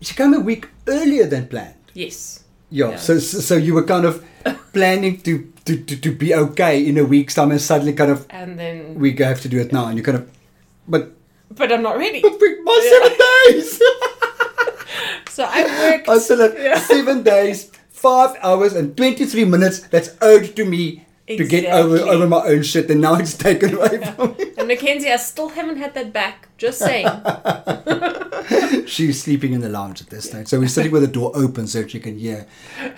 she 0.00 0.14
came 0.14 0.32
a 0.34 0.40
week 0.40 0.68
earlier 0.88 1.26
than 1.26 1.48
planned. 1.48 1.74
Yes. 1.92 2.43
Yeah. 2.74 2.90
Yeah. 2.90 2.96
So, 2.98 3.18
so 3.20 3.38
so 3.48 3.54
you 3.66 3.72
were 3.78 3.86
kind 3.86 4.04
of 4.04 4.18
planning 4.72 5.20
to, 5.22 5.32
to, 5.64 5.76
to, 5.88 5.94
to 6.04 6.10
be 6.22 6.34
okay 6.34 6.84
in 6.84 6.98
a 6.98 7.04
week's 7.04 7.34
time 7.38 7.50
and 7.54 7.60
suddenly 7.60 7.92
kind 7.94 8.10
of 8.10 8.26
And 8.30 8.58
then, 8.58 8.98
we 8.98 9.14
have 9.22 9.40
to 9.42 9.48
do 9.48 9.60
it 9.60 9.72
now 9.72 9.86
and 9.86 9.96
you 9.98 10.02
kind 10.02 10.18
of 10.18 10.24
but 10.88 11.12
but 11.54 11.70
I'm 11.72 11.82
not 11.82 11.96
ready. 11.96 12.20
but 12.20 12.34
my 12.40 12.78
seven 12.92 13.14
days 13.28 13.78
So 15.36 15.44
I 15.44 15.62
worked. 15.82 16.08
I 16.08 16.18
still 16.18 16.40
have 16.40 16.54
Yeah. 16.58 16.78
seven 16.78 17.22
days, 17.22 17.70
five 17.90 18.36
hours 18.42 18.74
and 18.74 18.96
twenty 18.96 19.24
three 19.26 19.44
minutes 19.44 19.80
that's 19.92 20.10
owed 20.20 20.54
to 20.56 20.64
me 20.64 21.06
to 21.26 21.44
get 21.46 21.64
over 21.72 21.98
over 21.98 22.26
my 22.26 22.42
own 22.52 22.62
shit 22.62 22.90
and 22.90 23.00
now 23.00 23.14
it's 23.22 23.34
taken 23.36 23.74
away 23.78 23.98
from 24.14 24.34
me. 24.38 24.44
And 24.64 24.70
Mackenzie, 24.70 25.10
I 25.10 25.16
still 25.16 25.50
haven't 25.50 25.76
had 25.76 25.92
that 25.92 26.10
back. 26.10 26.48
Just 26.56 26.78
saying. 26.78 27.06
She's 28.86 29.22
sleeping 29.22 29.52
in 29.52 29.60
the 29.60 29.68
lounge 29.68 30.00
at 30.00 30.08
this 30.08 30.24
stage. 30.24 30.48
So 30.48 30.58
we're 30.58 30.68
sitting 30.68 30.90
with 30.90 31.02
the 31.02 31.08
door 31.08 31.32
open 31.34 31.66
so 31.66 31.86
she 31.86 32.00
can 32.00 32.18
hear 32.18 32.46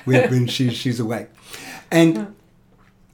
when, 0.04 0.46
she, 0.46 0.70
she's 0.70 1.00
awake. 1.00 1.26
And 1.90 2.36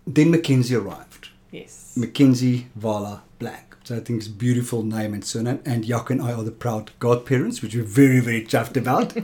then 0.06 0.30
Mackenzie 0.30 0.74
arrived. 0.74 1.30
yes. 1.50 1.94
Mackenzie 1.96 2.66
Vala 2.76 3.22
Black. 3.38 3.74
So 3.84 3.96
I 3.96 4.00
think 4.00 4.18
it's 4.18 4.26
a 4.26 4.30
beautiful 4.30 4.82
name 4.82 5.14
and 5.14 5.24
surname. 5.24 5.62
And 5.64 5.84
Jaco 5.86 6.10
and 6.10 6.20
I 6.20 6.32
are 6.32 6.42
the 6.42 6.50
proud 6.50 6.90
godparents, 6.98 7.62
which 7.62 7.74
we're 7.74 7.84
very, 7.84 8.20
very 8.20 8.44
chuffed 8.44 8.76
about. 8.76 9.16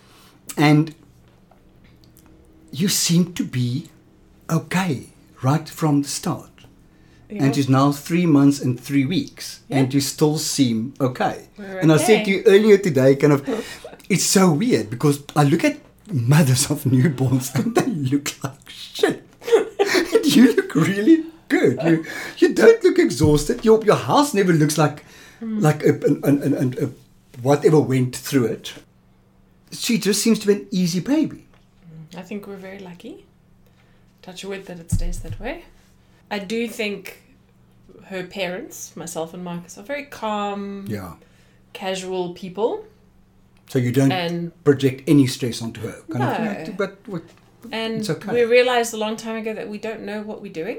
and 0.56 0.94
you 2.72 2.88
seem 2.88 3.34
to 3.34 3.44
be 3.44 3.90
okay 4.48 5.08
right 5.42 5.68
from 5.68 6.00
the 6.00 6.08
start. 6.08 6.49
Yeah. 7.30 7.44
And 7.44 7.54
she's 7.54 7.68
now 7.68 7.92
three 7.92 8.26
months 8.26 8.60
and 8.60 8.78
three 8.78 9.04
weeks, 9.06 9.60
and 9.70 9.86
Yeah. 9.88 9.94
you 9.96 10.00
still 10.00 10.36
seem 10.38 10.94
okay. 11.00 11.48
We're 11.56 11.78
and 11.78 11.92
I 11.92 11.96
said 11.98 12.24
to 12.24 12.30
you 12.30 12.42
earlier 12.46 12.76
today, 12.78 13.14
kind 13.16 13.32
of, 13.32 13.48
it's 14.08 14.24
so 14.24 14.52
weird 14.52 14.90
because 14.90 15.22
I 15.36 15.44
look 15.44 15.64
at 15.64 15.78
mothers 16.12 16.70
of 16.70 16.82
newborns 16.84 17.54
and 17.54 17.74
they 17.76 17.86
look 17.86 18.32
like 18.42 18.68
shit. 18.68 19.22
and 20.14 20.26
you 20.36 20.54
look 20.56 20.74
really 20.74 21.24
good. 21.48 21.78
You 21.84 22.04
you 22.38 22.54
don't 22.54 22.82
look 22.84 22.98
exhausted. 22.98 23.64
Your 23.64 23.84
your 23.84 23.96
house 23.96 24.34
never 24.34 24.52
looks 24.52 24.76
like 24.78 25.04
Hmm. 25.40 25.58
like 25.60 25.82
a, 25.86 25.92
an, 26.06 26.20
an, 26.24 26.42
an, 26.42 26.54
an, 26.54 26.74
a 26.84 26.86
whatever 27.40 27.80
went 27.80 28.14
through 28.14 28.44
it. 28.46 28.74
She 29.72 29.96
just 29.98 30.20
seems 30.22 30.38
to 30.40 30.46
be 30.46 30.52
an 30.52 30.66
easy 30.70 31.00
baby. 31.00 31.46
I 32.14 32.22
think 32.22 32.46
we're 32.46 32.56
very 32.60 32.78
lucky. 32.80 33.24
Touch 34.20 34.44
wood 34.44 34.66
that 34.66 34.78
it 34.80 34.90
stays 34.90 35.20
that 35.20 35.40
way. 35.40 35.64
I 36.30 36.38
do 36.38 36.68
think 36.68 37.22
her 38.06 38.24
parents, 38.24 38.96
myself 38.96 39.34
and 39.34 39.42
Marcus, 39.44 39.78
are 39.78 39.82
very 39.82 40.04
calm, 40.04 40.86
Yeah. 40.88 41.14
casual 41.72 42.34
people. 42.34 42.84
So 43.68 43.78
you 43.78 43.92
don't 43.92 44.10
And 44.12 44.52
project 44.64 45.02
any 45.08 45.26
stress 45.26 45.62
onto 45.62 45.80
her. 45.82 46.02
Kind 46.10 46.24
of, 46.24 46.38
No. 46.38 46.44
"Yeah, 46.44 46.70
but 46.76 46.98
what, 47.06 47.22
and 47.70 47.98
It's 48.00 48.10
okay. 48.10 48.32
we 48.32 48.42
realized 48.44 48.92
a 48.94 48.96
long 48.96 49.16
time 49.16 49.36
ago 49.36 49.52
that 49.54 49.68
we 49.68 49.78
don't 49.78 50.02
know 50.02 50.22
what 50.22 50.42
we're 50.42 50.52
doing, 50.52 50.78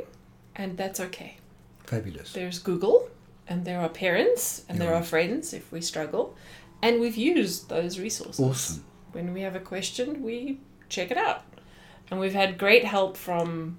and 0.56 0.78
that's 0.78 1.00
okay. 1.00 1.38
fabulous. 1.86 2.32
There's 2.34 2.60
Google, 2.60 3.10
and 3.48 3.66
there 3.66 3.80
are 3.82 3.90
parents, 3.90 4.64
and 4.70 4.80
there 4.80 4.94
are 4.94 5.04
friends 5.04 5.54
if 5.54 5.70
we 5.74 5.82
struggle, 5.82 6.36
and 6.82 7.00
we've 7.02 7.18
used 7.18 7.68
those 7.70 8.00
resources. 8.00 8.40
Awesome. 8.40 8.84
When 9.12 9.34
we 9.34 9.42
have 9.42 9.56
a 9.56 9.60
question, 9.60 10.22
we 10.24 10.60
check 10.90 11.12
it 11.12 11.18
out, 11.18 11.44
and 12.10 12.20
we've 12.20 12.34
had 12.34 12.58
great 12.58 12.86
help 12.86 13.18
from 13.18 13.78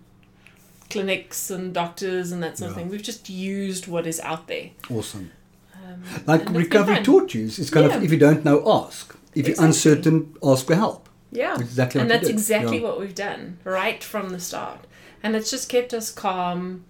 clinics 0.92 1.50
and 1.50 1.72
doctors 1.74 2.32
and 2.32 2.42
that 2.42 2.58
sort 2.58 2.70
of 2.70 2.76
thing. 2.76 2.88
We've 2.88 3.02
just 3.02 3.28
used 3.28 3.86
what 3.88 4.06
is 4.06 4.20
out 4.20 4.46
there. 4.48 4.70
Awesome. 4.90 5.30
Um, 5.74 6.02
Like 6.26 6.40
and 6.40 6.40
it's 6.40 6.52
been 6.52 6.54
recovery 6.62 7.02
taught 7.02 7.34
you, 7.34 7.46
it's 7.46 7.70
kind 7.70 7.88
Yeah. 7.88 7.96
of 7.96 8.04
if 8.04 8.12
you 8.12 8.18
don't 8.18 8.44
know, 8.44 8.62
ask. 8.80 9.14
If 9.34 9.48
you're 9.48 9.60
uncertain, 9.64 10.34
ask 10.44 10.66
for 10.66 10.74
help. 10.74 11.08
Yeah. 11.30 11.54
Exactly 11.58 12.00
and 12.00 12.10
that's 12.10 12.28
exactly 12.28 12.78
Yeah. 12.78 12.84
what 12.84 13.00
we've 13.00 13.14
done 13.14 13.58
right 13.64 14.02
from 14.04 14.28
the 14.30 14.40
start. 14.40 14.80
And 15.22 15.34
it's 15.36 15.50
just 15.50 15.68
kept 15.68 15.94
us 15.94 16.10
calm. 16.12 16.84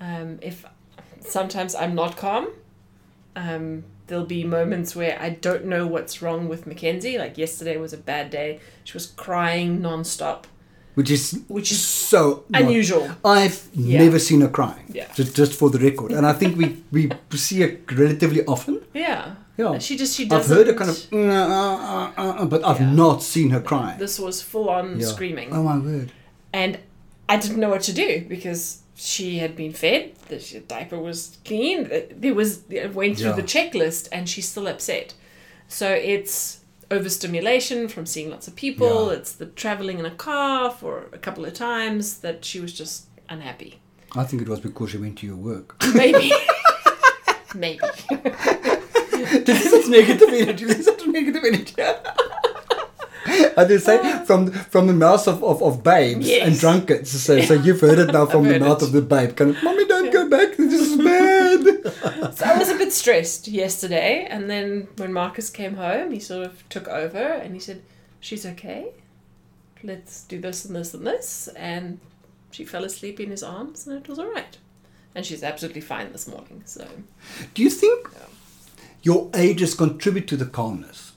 Um, 0.00 0.38
if 0.42 0.64
sometimes 1.20 1.74
I'm 1.74 1.94
not 1.94 2.16
calm, 2.16 2.48
um, 3.36 3.84
there'll 4.06 4.26
be 4.26 4.44
moments 4.44 4.96
where 4.96 5.16
I 5.20 5.30
don't 5.30 5.64
know 5.66 5.86
what's 5.86 6.20
wrong 6.20 6.48
with 6.48 6.66
Mackenzie. 6.66 7.16
Like 7.18 7.38
yesterday 7.38 7.76
was 7.76 7.92
a 7.92 7.96
bad 7.98 8.30
day. 8.30 8.60
She 8.84 8.92
was 8.94 9.06
crying 9.06 9.80
nonstop, 9.80 10.44
Which 10.94 11.10
is 11.10 11.40
which 11.48 11.70
is 11.72 11.80
so 11.80 12.44
not- 12.48 12.62
unusual. 12.62 13.08
I've 13.24 13.68
Yeah. 13.74 14.02
never 14.04 14.18
seen 14.18 14.40
her 14.40 14.48
crying. 14.48 14.84
Yeah. 14.92 15.06
Just, 15.14 15.36
just 15.36 15.52
for 15.54 15.70
the 15.70 15.78
record. 15.78 16.12
And 16.12 16.26
I 16.26 16.32
think 16.32 16.56
we, 16.58 16.82
we 16.92 17.10
see 17.36 17.60
her 17.62 17.76
relatively 17.92 18.44
often. 18.44 18.80
Yeah. 18.94 19.34
Yeah. 19.56 19.78
She 19.78 19.96
just 19.96 20.16
she 20.16 20.28
I've 20.30 20.46
heard 20.46 20.66
her 20.66 20.74
kind 20.74 20.90
of, 20.90 20.96
"Mm, 21.10 21.28
uh, 21.28 21.32
uh, 21.34 22.12
uh, 22.16 22.42
uh," 22.42 22.44
but 22.46 22.64
I've 22.64 22.80
Yeah. 22.80 22.92
not 22.92 23.22
seen 23.22 23.50
her 23.50 23.60
crying. 23.60 23.98
This 23.98 24.18
was 24.18 24.42
full 24.42 24.68
on 24.70 24.98
Yeah. 24.98 25.06
screaming. 25.06 25.48
Oh 25.52 25.62
my 25.62 25.78
word. 25.78 26.12
And 26.52 26.78
I 27.28 27.36
didn't 27.36 27.58
know 27.58 27.68
what 27.70 27.82
to 27.82 27.92
do 27.92 28.24
because 28.28 28.78
she 28.96 29.38
had 29.38 29.54
been 29.56 29.72
fed, 29.72 30.12
the 30.28 30.38
diaper 30.66 30.98
was 30.98 31.38
clean, 31.44 31.88
th- 31.88 32.10
there 32.16 32.34
was 32.34 32.60
it 32.70 32.94
went 32.94 33.18
through 33.18 33.34
the 33.34 33.42
checklist, 33.54 34.08
and 34.12 34.28
she's 34.28 34.48
still 34.48 34.66
upset. 34.66 35.14
So 35.68 35.86
it's 35.90 36.59
overstimulation 36.90 37.88
from 37.88 38.06
seeing 38.06 38.30
lots 38.30 38.48
of 38.48 38.56
people. 38.56 39.08
Yeah. 39.08 39.18
It's 39.18 39.32
the 39.32 39.46
traveling 39.46 39.98
in 39.98 40.06
a 40.06 40.10
car 40.10 40.70
for 40.70 41.08
a 41.12 41.18
couple 41.18 41.44
of 41.44 41.54
times 41.54 42.18
that 42.18 42.44
she 42.44 42.60
was 42.60 42.72
just 42.72 43.06
unhappy. 43.28 43.80
I 44.16 44.24
think 44.24 44.42
it 44.42 44.48
was 44.48 44.60
because 44.60 44.90
she 44.90 44.98
went 44.98 45.18
to 45.18 45.26
your 45.26 45.36
work. 45.36 45.76
Maybe. 45.94 46.32
Maybe. 47.54 47.80
this 48.10 49.66
is 49.66 49.70
such 49.70 49.88
negative 49.88 50.28
energy. 50.30 50.64
This 50.64 50.80
is 50.80 50.86
such 50.86 51.06
negative 51.06 51.44
energy. 51.44 51.74
I 53.56 53.64
did 53.64 53.82
say 53.82 53.98
uh. 53.98 54.24
from 54.24 54.50
from 54.50 54.86
the 54.86 54.92
mouth 54.92 55.26
of, 55.28 55.42
of, 55.44 55.62
of 55.62 55.82
babes 55.82 56.26
Yes. 56.28 56.46
and 56.46 56.58
drunkards. 56.58 57.10
So 57.10 57.40
so 57.42 57.54
you've 57.54 57.80
heard 57.80 57.98
it 57.98 58.12
now 58.12 58.26
from 58.26 58.44
the 58.44 58.58
mouth 58.58 58.82
it. 58.82 58.86
of 58.86 58.92
the 58.92 59.02
babe. 59.02 59.36
Kind 59.36 59.50
of, 59.56 59.62
mommy, 59.62 59.86
don't 59.86 60.12
go 60.12 60.28
back. 60.28 60.56
This 60.56 60.80
is 60.80 60.96
bad. 60.96 61.60
So 62.36 62.44
I 62.46 62.56
was 62.58 62.68
a 62.68 62.76
bit 62.76 62.92
stressed 62.92 63.48
yesterday, 63.48 64.26
and 64.30 64.48
then 64.48 64.88
when 64.96 65.12
Marcus 65.12 65.50
came 65.50 65.74
home, 65.76 66.12
he 66.12 66.20
sort 66.20 66.46
of 66.46 66.66
took 66.68 66.86
over 66.88 67.18
and 67.18 67.52
he 67.54 67.60
said, 67.60 67.82
She's 68.20 68.44
okay. 68.46 68.92
Let's 69.82 70.24
do 70.24 70.40
this 70.40 70.64
and 70.64 70.76
this 70.76 70.94
and 70.94 71.06
this. 71.06 71.48
And 71.56 71.98
she 72.50 72.64
fell 72.64 72.84
asleep 72.84 73.18
in 73.20 73.30
his 73.30 73.42
arms, 73.42 73.86
and 73.86 73.96
it 73.98 74.08
was 74.08 74.18
all 74.18 74.30
right. 74.30 74.56
And 75.14 75.24
she's 75.26 75.42
absolutely 75.42 75.80
fine 75.80 76.12
this 76.12 76.26
morning. 76.28 76.62
So, 76.66 76.86
Do 77.54 77.62
you 77.62 77.70
think 77.70 78.08
Yeah. 78.12 78.26
your 79.02 79.30
ages 79.34 79.74
contribute 79.74 80.28
to 80.28 80.36
the 80.36 80.46
calmness? 80.46 81.09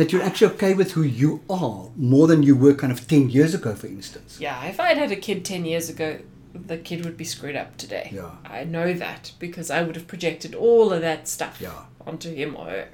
That 0.00 0.12
you're 0.12 0.22
actually 0.22 0.54
okay 0.54 0.72
with 0.72 0.92
who 0.92 1.02
you 1.02 1.42
are 1.50 1.90
more 1.94 2.26
than 2.26 2.42
you 2.42 2.56
were 2.56 2.72
kind 2.72 2.90
of 2.90 3.06
10 3.06 3.28
years 3.28 3.52
ago, 3.52 3.74
for 3.74 3.86
instance? 3.86 4.38
yeah, 4.40 4.64
if 4.64 4.80
I 4.80 4.88
had 4.88 4.96
had 4.96 5.12
a 5.12 5.16
kid 5.16 5.44
10 5.44 5.66
years 5.66 5.90
ago, 5.90 6.20
the 6.54 6.78
kid 6.78 7.04
would 7.04 7.18
be 7.18 7.24
screwed 7.26 7.54
up 7.54 7.76
today. 7.76 8.08
Yeah. 8.10 8.30
I 8.46 8.64
know 8.64 8.94
that 8.94 9.32
because 9.38 9.70
I 9.70 9.82
would 9.82 9.96
have 9.96 10.06
projected 10.06 10.54
all 10.54 10.90
of 10.90 11.02
that 11.02 11.28
stuff 11.28 11.58
Yeah. 11.60 11.82
onto 12.06 12.34
him 12.34 12.56
or 12.56 12.64
her. 12.70 12.88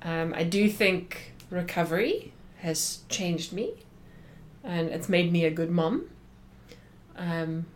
Um, 0.00 0.32
I 0.34 0.42
do 0.44 0.70
think 0.70 1.34
recovery 1.50 2.32
has 2.60 3.00
changed 3.10 3.52
me 3.52 3.74
and 4.64 4.88
it's 4.88 5.10
made 5.10 5.30
me 5.30 5.44
a 5.44 5.50
good 5.50 5.70
mum. 5.70 6.08
Um, 7.14 7.66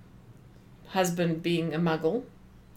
husband 0.87 1.43
being 1.43 1.75
a 1.75 1.79
muggle. 1.79 2.23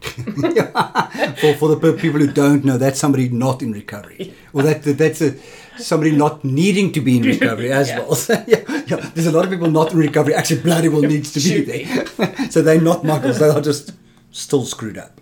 for, 0.00 1.54
for 1.54 1.68
the 1.74 1.96
people 2.00 2.20
who 2.20 2.28
don't 2.32 2.64
know, 2.64 2.78
that's 2.78 2.98
somebody 2.98 3.28
not 3.28 3.62
in 3.62 3.72
recovery. 3.72 4.34
Or 4.52 4.62
that, 4.62 4.82
that 4.84 4.98
that's 4.98 5.20
a, 5.20 5.34
somebody 5.78 6.12
not 6.12 6.44
needing 6.44 6.92
to 6.92 7.00
be 7.00 7.16
in 7.18 7.22
recovery 7.24 7.72
as 7.80 7.88
Yeah. 7.88 7.98
well. 8.00 8.14
So, 8.14 8.34
yeah, 8.46 8.62
yeah, 8.86 9.10
there's 9.14 9.26
a 9.26 9.32
lot 9.32 9.44
of 9.44 9.50
people 9.50 9.70
not 9.70 9.92
in 9.92 9.98
recovery 9.98 10.34
actually 10.34 10.60
bloody 10.62 10.88
well 10.88 11.02
needs 11.02 11.32
to 11.32 11.40
be 11.40 11.62
there. 11.62 12.06
so 12.50 12.62
they're 12.62 12.80
not 12.80 13.02
muggles, 13.02 13.38
they 13.38 13.48
are 13.48 13.60
just 13.60 13.92
still 14.30 14.64
screwed 14.64 14.98
up. 14.98 15.20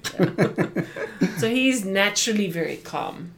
So 1.39 1.49
he's 1.49 1.85
naturally 1.85 2.51
very 2.51 2.77
calm. 2.77 3.33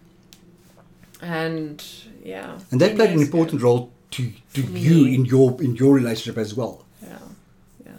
And 1.21 1.85
yeah. 2.25 2.59
And 2.71 2.81
that 2.81 2.97
played 2.97 3.11
an 3.11 3.21
important 3.21 3.63
role 3.63 3.93
to, 4.13 4.33
to 4.55 4.63
you 4.63 5.07
in 5.07 5.25
your 5.25 5.61
in 5.63 5.77
your 5.77 5.95
relationship 5.95 6.39
as 6.39 6.55
well. 6.55 6.85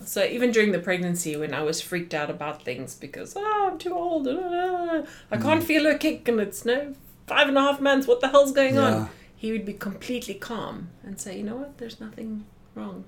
So 0.10 0.24
even 0.24 0.51
during 0.51 0.72
the 0.72 0.80
pregnancy, 0.80 1.36
when 1.38 1.54
I 1.54 1.62
was 1.62 1.82
freaked 1.82 2.16
out 2.16 2.32
about 2.32 2.63
things 2.63 2.96
because 2.96 3.36
oh 3.38 3.70
I'm 3.72 3.78
too 3.78 3.94
old, 3.94 4.25
da, 4.25 4.34
da, 4.34 4.50
da, 4.50 5.04
I 5.32 5.38
Mm. 5.38 5.42
can't 5.44 5.63
feel 5.63 5.84
her 5.84 5.98
kick, 6.00 6.28
and 6.28 6.39
it's 6.39 6.66
no 6.66 6.96
five 7.28 7.48
and 7.48 7.56
a 7.56 7.62
half 7.62 7.80
months. 7.80 8.08
What 8.08 8.20
the 8.20 8.30
hell's 8.30 8.51
going 8.51 8.74
Yeah. 8.75 8.82
on? 8.96 9.10
He 9.36 9.51
would 9.51 9.66
be 9.66 9.74
completely 9.74 10.34
calm 10.34 10.89
and 11.04 11.22
say, 11.22 11.38
you 11.38 11.44
know 11.44 11.58
what? 11.58 11.78
There's 11.78 12.00
nothing 12.01 12.46
wrong. 12.75 13.04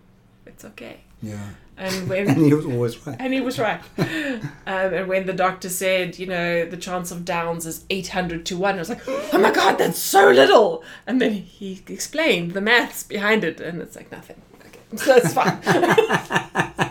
it's 0.45 0.63
okay. 0.65 0.97
Yeah. 1.23 1.37
And 1.77 2.07
when 2.09 2.27
And 2.29 2.37
he 2.45 2.53
was 2.53 2.65
always 2.67 2.95
right. 3.07 3.15
And 3.19 3.33
he 3.33 3.41
was 3.41 3.57
right. 3.57 3.81
Um, 3.97 4.93
and 4.97 5.07
when 5.07 5.25
the 5.25 5.33
doctor 5.33 5.69
said, 5.69 6.19
you 6.19 6.27
know, 6.27 6.65
the 6.65 6.77
chance 6.77 7.09
of 7.11 7.25
Downs 7.25 7.65
is 7.65 7.83
800 7.89 8.45
to 8.47 8.57
1, 8.57 8.75
I 8.75 8.77
was 8.77 8.89
like, 8.89 9.01
oh 9.07 9.39
my 9.39 9.51
god, 9.51 9.77
that's 9.79 9.97
so 9.99 10.29
little. 10.29 10.83
And 11.07 11.19
then 11.21 11.33
he 11.33 11.81
explained 11.87 12.51
the 12.51 12.61
maths 12.61 13.01
behind 13.03 13.43
it, 13.43 13.59
and 13.59 13.81
it's 13.81 13.95
like 13.95 14.11
nothing. 14.11 14.39
Okay, 14.67 14.79
so 14.97 15.15
it's 15.15 15.33
fine. 15.33 15.57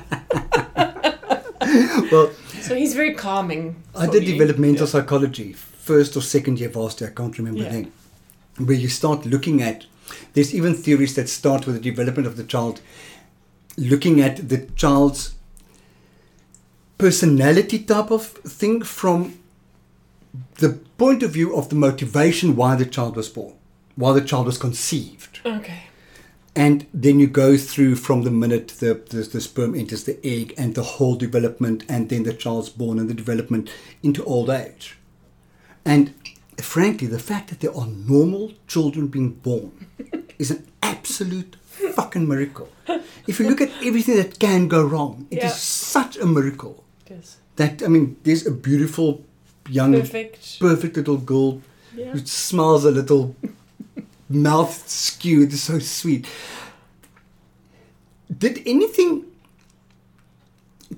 Well, 2.12 2.30
so 2.60 2.74
he's 2.74 2.94
very 2.94 3.14
calming. 3.14 3.76
I 3.94 4.06
did 4.06 4.24
you. 4.26 4.32
developmental 4.36 4.86
Yeah. 4.86 4.92
psychology, 4.92 5.52
first 5.52 6.16
or 6.16 6.22
second 6.22 6.58
year 6.60 6.68
varsity, 6.68 7.06
I 7.06 7.10
can't 7.10 7.36
remember 7.38 7.62
Yeah. 7.62 7.70
then, 7.72 7.92
where 8.58 8.76
you 8.76 8.88
start 8.88 9.26
looking 9.26 9.62
at, 9.62 9.86
there's 10.34 10.54
even 10.54 10.74
theories 10.74 11.14
that 11.14 11.28
start 11.28 11.66
with 11.66 11.76
the 11.76 11.80
development 11.90 12.26
of 12.26 12.36
the 12.36 12.44
child, 12.44 12.80
looking 13.76 14.20
at 14.20 14.48
the 14.48 14.66
child's 14.76 15.34
personality 16.98 17.78
type 17.78 18.10
of 18.10 18.26
thing 18.26 18.82
from 18.82 19.38
the 20.58 20.78
point 20.98 21.22
of 21.22 21.30
view 21.32 21.56
of 21.56 21.68
the 21.70 21.74
motivation 21.74 22.54
why 22.56 22.74
the 22.76 22.84
child 22.84 23.16
was 23.16 23.28
born, 23.28 23.54
why 23.96 24.12
the 24.12 24.20
child 24.20 24.46
was 24.46 24.58
conceived. 24.58 25.40
Okay. 25.46 25.84
And 26.56 26.86
then 26.92 27.20
you 27.20 27.26
go 27.28 27.56
through 27.56 27.96
from 27.96 28.22
the 28.24 28.30
minute 28.30 28.68
the, 28.80 28.94
the, 29.08 29.18
the 29.22 29.40
sperm 29.40 29.74
enters 29.74 30.04
the 30.04 30.18
egg 30.26 30.52
and 30.58 30.74
the 30.74 30.82
whole 30.82 31.14
development, 31.14 31.84
and 31.88 32.08
then 32.08 32.24
the 32.24 32.32
child's 32.34 32.68
born 32.68 32.98
and 32.98 33.08
the 33.08 33.14
development 33.14 33.70
into 34.02 34.24
old 34.24 34.50
age. 34.50 34.96
And 35.84 36.12
frankly, 36.58 37.06
the 37.06 37.18
fact 37.20 37.48
that 37.50 37.60
there 37.60 37.74
are 37.74 37.86
normal 37.86 38.52
children 38.66 39.06
being 39.06 39.30
born 39.30 39.86
is 40.38 40.50
an 40.50 40.66
absolute 40.82 41.56
fucking 41.62 42.28
miracle. 42.28 42.68
If 43.26 43.38
you 43.38 43.48
look 43.48 43.60
at 43.60 43.70
everything 43.84 44.16
that 44.16 44.38
can 44.38 44.66
go 44.68 44.82
wrong, 44.84 45.26
it 45.30 45.38
is 45.38 45.44
Yeah. 45.44 45.50
such 45.50 46.16
a 46.18 46.26
miracle. 46.26 46.82
Yes. 47.08 47.36
That, 47.56 47.82
I 47.82 47.86
mean, 47.88 48.16
there's 48.24 48.46
a 48.46 48.50
beautiful, 48.50 49.24
young, 49.68 49.92
Perfect. 49.92 50.58
perfect 50.58 50.96
little 50.96 51.16
girl 51.16 51.62
Yeah. 51.96 52.12
who 52.12 52.18
smiles 52.26 52.84
a 52.84 52.90
little 52.90 53.34
mouth 54.30 54.88
skewed 54.88 55.52
so 55.52 55.78
sweet. 55.78 56.26
Did 58.38 58.62
anything 58.64 59.26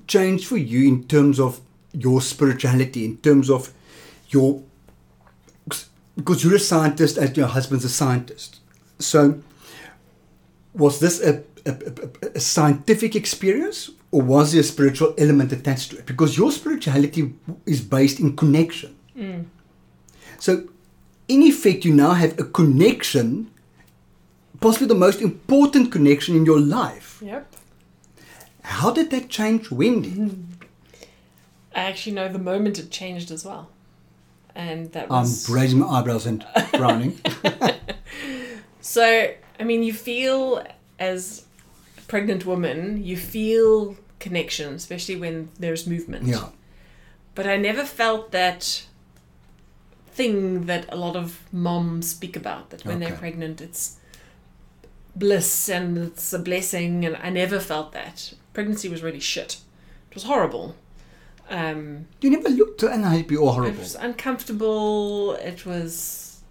change 0.07 0.45
for 0.47 0.57
you 0.57 0.87
in 0.87 1.03
terms 1.05 1.39
of 1.39 1.59
your 1.93 2.21
spirituality 2.21 3.05
in 3.05 3.17
terms 3.17 3.49
of 3.49 3.71
your 4.29 4.63
because 6.15 6.43
you're 6.43 6.55
a 6.55 6.59
scientist 6.59 7.17
and 7.17 7.35
your 7.35 7.47
husband's 7.47 7.85
a 7.85 7.89
scientist. 7.89 8.59
So 8.99 9.41
was 10.73 10.99
this 10.99 11.21
a, 11.21 11.43
a, 11.65 11.71
a, 11.71 12.35
a 12.35 12.39
scientific 12.39 13.15
experience 13.15 13.89
or 14.11 14.21
was 14.21 14.51
there 14.51 14.61
a 14.61 14.63
spiritual 14.63 15.13
element 15.17 15.51
attached 15.51 15.91
to 15.91 15.99
it? 15.99 16.05
Because 16.05 16.37
your 16.37 16.51
spirituality 16.51 17.33
is 17.65 17.81
based 17.81 18.19
in 18.19 18.35
connection. 18.35 18.95
Mm. 19.17 19.45
So, 20.39 20.67
in 21.33 21.41
effect, 21.43 21.85
you 21.85 21.93
now 21.93 22.13
have 22.13 22.39
a 22.39 22.43
connection, 22.43 23.49
possibly 24.61 24.87
the 24.87 24.95
most 24.95 25.21
important 25.21 25.91
connection 25.91 26.35
in 26.35 26.45
your 26.45 26.59
life. 26.59 27.19
Yep. 27.21 27.53
How 28.61 28.91
did 28.91 29.09
that 29.11 29.29
change 29.29 29.71
Wendy? 29.71 30.11
Hmm. 30.11 30.29
I 31.75 31.81
actually 31.89 32.13
know 32.13 32.27
the 32.29 32.39
moment 32.39 32.77
it 32.79 32.91
changed 32.91 33.31
as 33.31 33.43
well. 33.43 33.69
And 34.55 34.91
that 34.91 35.07
I'm 35.11 35.25
raising 35.49 35.79
my 35.79 35.87
eyebrows 35.87 36.25
and 36.27 36.45
frowning. 36.77 37.19
So, 38.81 39.33
I 39.59 39.63
mean, 39.63 39.81
you 39.81 39.93
feel 39.93 40.61
as 40.99 41.45
a 41.97 42.01
pregnant 42.01 42.45
woman, 42.45 43.01
you 43.03 43.15
feel 43.15 43.95
connection, 44.19 44.73
especially 44.75 45.15
when 45.15 45.49
there's 45.57 45.87
movement. 45.87 46.25
yeah. 46.25 46.49
But 47.33 47.47
I 47.47 47.55
never 47.57 47.85
felt 47.85 48.31
that 48.31 48.85
thing 50.15 50.65
that 50.67 50.85
a 50.89 50.95
lot 50.95 51.15
of 51.15 51.39
moms 51.51 52.09
speak 52.09 52.35
about 52.35 52.69
that 52.69 52.85
when 52.85 52.99
they're 52.99 53.15
pregnant 53.17 53.61
it's 53.61 53.97
bliss 55.15 55.69
and 55.69 55.97
it's 55.97 56.33
a 56.33 56.39
blessing 56.39 57.05
and 57.05 57.15
I 57.21 57.29
never 57.29 57.59
felt 57.59 57.91
that. 57.93 58.33
Pregnancy 58.53 58.89
was 58.89 59.01
really 59.03 59.19
shit. 59.19 59.57
It 60.09 60.15
was 60.15 60.23
horrible. 60.23 60.75
Um, 61.49 62.07
You 62.21 62.29
never 62.31 62.49
looked 62.49 62.83
unhappy 62.83 63.35
or 63.35 63.53
horrible. 63.53 63.75
it 63.75 63.79
was 63.79 63.95
uncomfortable. 63.95 65.33
It 65.35 65.65
was 65.65 66.41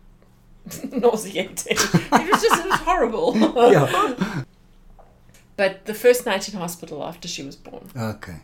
nauseating. 0.92 1.77
it 1.77 2.31
was 2.33 2.42
just 2.42 2.64
it 2.64 2.70
was 2.70 2.81
horrible. 2.81 3.37
yeah. 3.72 4.44
But 5.57 5.87
the 5.87 5.94
first 5.94 6.25
night 6.27 6.48
in 6.48 6.59
hospital 6.59 7.05
after 7.05 7.29
she 7.29 7.42
was 7.42 7.57
born, 7.57 7.88
Okay. 7.96 8.37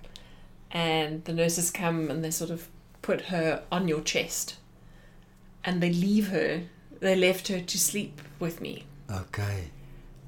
and 0.70 1.24
the 1.24 1.32
nurses 1.32 1.70
come 1.70 2.10
and 2.10 2.22
they 2.24 2.30
sort 2.30 2.50
of 2.50 2.68
put 3.02 3.22
her 3.26 3.62
on 3.72 3.88
your 3.88 4.00
chest, 4.00 4.56
and 5.68 5.80
they 5.82 5.92
leave 5.92 6.28
her. 6.28 6.50
They 7.00 7.14
left 7.14 7.48
her 7.48 7.60
to 7.60 7.78
sleep 7.78 8.14
with 8.44 8.60
me. 8.60 8.74
Okay. 9.22 9.58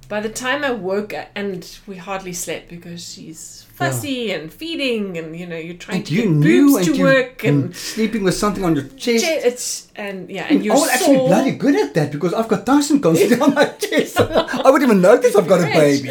By 0.08 0.20
the 0.20 0.28
time 0.28 0.64
I 0.64 0.72
woke, 0.72 1.12
and 1.40 1.58
we 1.86 1.96
hardly 1.96 2.32
slept 2.32 2.68
because 2.68 3.00
she's 3.12 3.42
fussy 3.80 4.32
and 4.32 4.52
feeding, 4.52 5.16
and 5.18 5.28
you 5.40 5.46
know 5.46 5.56
you're 5.66 5.82
trying 5.86 5.98
And 5.98 6.06
to 6.08 6.14
you 6.14 6.22
get 6.22 6.40
boobs 6.48 6.74
and 6.78 6.86
to 6.86 6.94
you 6.96 7.04
work, 7.04 7.44
and 7.44 7.64
and 7.64 7.76
sleeping 7.76 8.22
with 8.24 8.34
something 8.34 8.64
on 8.68 8.72
your 8.78 8.88
chest. 9.04 9.24
che- 9.24 9.42
it's 9.50 9.66
and 9.94 10.28
yeah, 10.28 10.46
and 10.50 10.58
I 10.60 10.62
you're 10.64 10.74
I 10.76 10.78
was 10.84 10.90
actually 10.90 11.16
bloody 11.30 11.52
good 11.64 11.76
at 11.84 11.94
that 11.94 12.08
because 12.16 12.34
I've 12.34 12.48
got 12.48 12.66
Tyson 12.66 13.00
constantly 13.00 13.40
on 13.46 13.54
my 13.54 13.66
chest. 13.84 14.18
I 14.20 14.68
wouldn't 14.70 14.90
even 14.90 15.00
notice 15.00 15.36
I've 15.36 15.46
got 15.54 15.60
a 15.60 15.70
baby. 15.82 16.10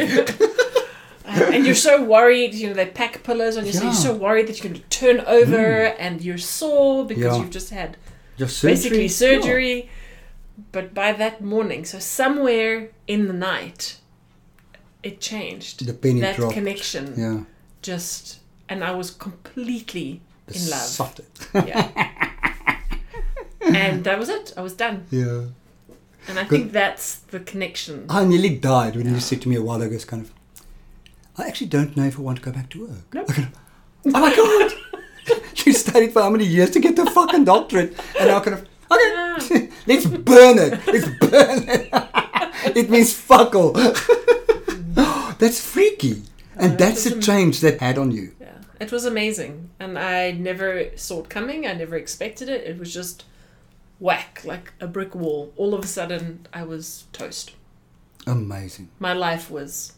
Um, 1.25 1.53
and 1.53 1.65
you're 1.65 1.75
so 1.91 2.01
worried, 2.01 2.53
you 2.55 2.67
know, 2.69 2.73
they 2.81 2.85
pack 3.01 3.21
pillows 3.23 3.55
on 3.57 3.65
you, 3.65 3.73
so 3.73 3.83
you're 3.83 3.93
so 4.09 4.13
worried 4.15 4.47
that 4.47 4.55
you're 4.63 4.69
going 4.71 4.81
to 4.81 4.89
turn 4.89 5.19
over 5.39 5.65
and 6.05 6.21
you're 6.25 6.37
sore 6.59 7.05
because 7.05 7.23
Yeah. 7.33 7.37
you've 7.39 7.51
just 7.59 7.69
had 7.81 7.97
Your 8.39 8.47
surgery. 8.47 8.73
basically 8.73 9.07
surgery. 9.07 9.89
But 10.71 10.93
by 10.93 11.13
that 11.13 11.41
morning, 11.41 11.85
so 11.85 11.99
somewhere 11.99 12.89
in 13.07 13.27
the 13.27 13.33
night, 13.33 13.97
it 15.03 15.21
changed. 15.21 15.85
The 15.85 15.93
penny 15.93 16.19
that 16.21 16.35
dropped. 16.35 16.53
connection 16.53 17.13
Yeah. 17.17 17.43
just, 17.81 18.39
and 18.67 18.83
I 18.83 18.91
was 18.91 19.11
completely 19.11 20.21
in 20.47 20.69
love. 20.69 20.81
Besotted. 20.81 21.25
Yeah. 21.53 22.09
and 23.61 24.03
that 24.03 24.19
was 24.19 24.29
it. 24.29 24.53
I 24.57 24.61
was 24.61 24.73
done. 24.73 25.05
Yeah. 25.11 25.45
And 26.27 26.37
I 26.37 26.43
think 26.43 26.71
that's 26.73 27.15
the 27.15 27.39
connection. 27.39 28.05
I 28.09 28.25
nearly 28.25 28.55
died 28.55 28.95
when 28.95 29.11
you 29.13 29.19
said 29.19 29.41
to 29.43 29.49
me 29.49 29.55
a 29.55 29.61
while 29.61 29.81
ago, 29.81 29.95
it's 29.95 30.05
kind 30.05 30.21
of, 30.23 30.31
I 31.37 31.47
actually 31.47 31.67
don't 31.67 31.95
know 31.95 32.03
if 32.05 32.19
I 32.19 32.21
want 32.21 32.37
to 32.39 32.43
go 32.43 32.51
back 32.51 32.69
to 32.71 32.87
work. 32.87 33.13
Nope. 33.13 33.29
I 33.29 33.33
kind 33.33 33.47
of, 33.47 33.59
oh 34.13 34.19
my 34.19 34.35
God! 34.35 34.71
you 35.65 35.73
studied 35.73 36.13
for 36.13 36.21
how 36.21 36.29
many 36.29 36.45
years 36.45 36.71
to 36.71 36.79
get 36.79 36.95
the 36.95 37.05
fucking 37.09 37.45
doctorate? 37.45 37.97
And 38.19 38.29
now 38.29 38.39
kind 38.39 38.57
of, 38.59 38.67
okay, 38.91 39.69
let's 39.87 40.05
burn 40.05 40.57
it. 40.59 40.79
Let's 40.87 41.07
burn 41.19 41.63
it. 41.69 41.89
it 42.77 42.89
means 42.89 43.13
fuck 43.13 43.55
all. 43.55 43.71
that's 45.39 45.59
freaky. 45.63 46.23
And 46.55 46.73
Uh, 46.73 46.75
that's 46.75 47.03
the 47.05 47.21
change 47.21 47.61
that 47.61 47.79
had 47.79 47.97
on 47.97 48.11
you. 48.11 48.33
Yeah, 48.41 48.57
it 48.81 48.91
was 48.91 49.05
amazing, 49.05 49.69
and 49.79 49.97
I 49.97 50.31
never 50.31 50.91
saw 50.97 51.21
it 51.21 51.29
coming. 51.29 51.65
I 51.65 51.73
never 51.73 51.95
expected 51.95 52.49
it. 52.49 52.65
It 52.67 52.77
was 52.77 52.93
just 52.93 53.23
whack, 53.99 54.41
like 54.43 54.73
a 54.81 54.87
brick 54.87 55.15
wall. 55.15 55.53
All 55.55 55.73
of 55.73 55.83
a 55.85 55.87
sudden, 55.87 56.47
I 56.53 56.63
was 56.63 57.05
toast. 57.13 57.53
Amazing. 58.27 58.89
My 58.99 59.13
life 59.13 59.49
was 59.49 59.93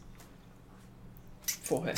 for 1.63 1.86
her. 1.88 1.93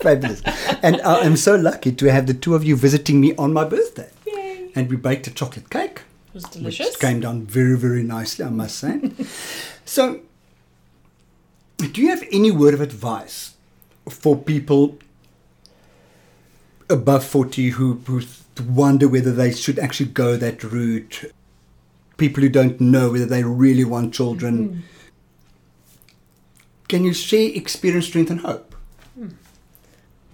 Fabulous. 0.00 0.42
and 0.82 1.00
I 1.02 1.20
am 1.20 1.36
so 1.36 1.56
lucky 1.56 1.92
to 1.92 2.06
have 2.06 2.26
the 2.26 2.34
two 2.34 2.54
of 2.54 2.64
you 2.64 2.76
visiting 2.76 3.20
me 3.20 3.34
on 3.36 3.52
my 3.52 3.64
birthday. 3.64 4.10
Yay! 4.26 4.70
And 4.74 4.88
we 4.88 4.96
baked 4.96 5.26
a 5.26 5.30
chocolate 5.30 5.70
cake. 5.70 6.02
It 6.28 6.34
was 6.34 6.44
delicious. 6.44 6.86
Which 6.86 7.00
came 7.00 7.20
down 7.20 7.46
very, 7.46 7.76
very 7.76 8.02
nicely, 8.02 8.44
I 8.44 8.50
must 8.50 8.78
say. 8.78 9.10
so, 9.84 10.20
do 11.78 12.00
you 12.00 12.08
have 12.08 12.24
any 12.30 12.50
word 12.50 12.74
of 12.74 12.80
advice 12.80 13.54
for 14.08 14.36
people 14.36 14.98
above 16.88 17.24
40 17.24 17.70
who, 17.70 17.94
who 18.06 18.22
wonder 18.68 19.08
whether 19.08 19.32
they 19.32 19.52
should 19.52 19.78
actually 19.78 20.10
go 20.10 20.36
that 20.36 20.62
route? 20.62 21.32
People 22.16 22.42
who 22.42 22.48
don't 22.48 22.80
know 22.80 23.10
whether 23.10 23.26
they 23.26 23.42
really 23.42 23.84
want 23.84 24.14
children. 24.14 24.68
Hmm. 24.68 24.80
Can 26.88 27.04
you 27.04 27.14
share 27.14 27.50
experience, 27.54 28.06
strength, 28.06 28.30
and 28.30 28.40
hope? 28.40 28.69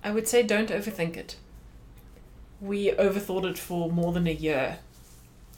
I 0.07 0.13
would 0.13 0.29
say 0.29 0.45
don't 0.45 0.71
overthink 0.71 1.17
it. 1.17 1.35
We 2.61 2.93
overthought 2.93 3.45
it 3.45 3.59
for 3.59 3.91
more 3.91 4.13
than 4.13 4.29
a 4.29 4.33
year. 4.33 4.79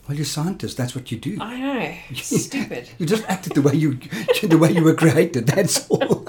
Well, 0.09 0.17
you're 0.17 0.25
scientists. 0.25 0.73
That's 0.73 0.95
what 0.95 1.13
you 1.13 1.19
do. 1.19 1.37
I 1.39 1.61
know. 1.61 1.97
Stupid. 2.15 2.89
You 2.97 3.05
just 3.05 3.25
acted 3.29 3.53
the 3.53 3.61
way 3.61 3.75
you 3.75 3.95
the 4.43 4.57
way 4.57 4.73
you 4.73 4.83
were 4.83 4.95
created. 4.95 5.49
That's 5.49 5.87
all. 5.91 6.27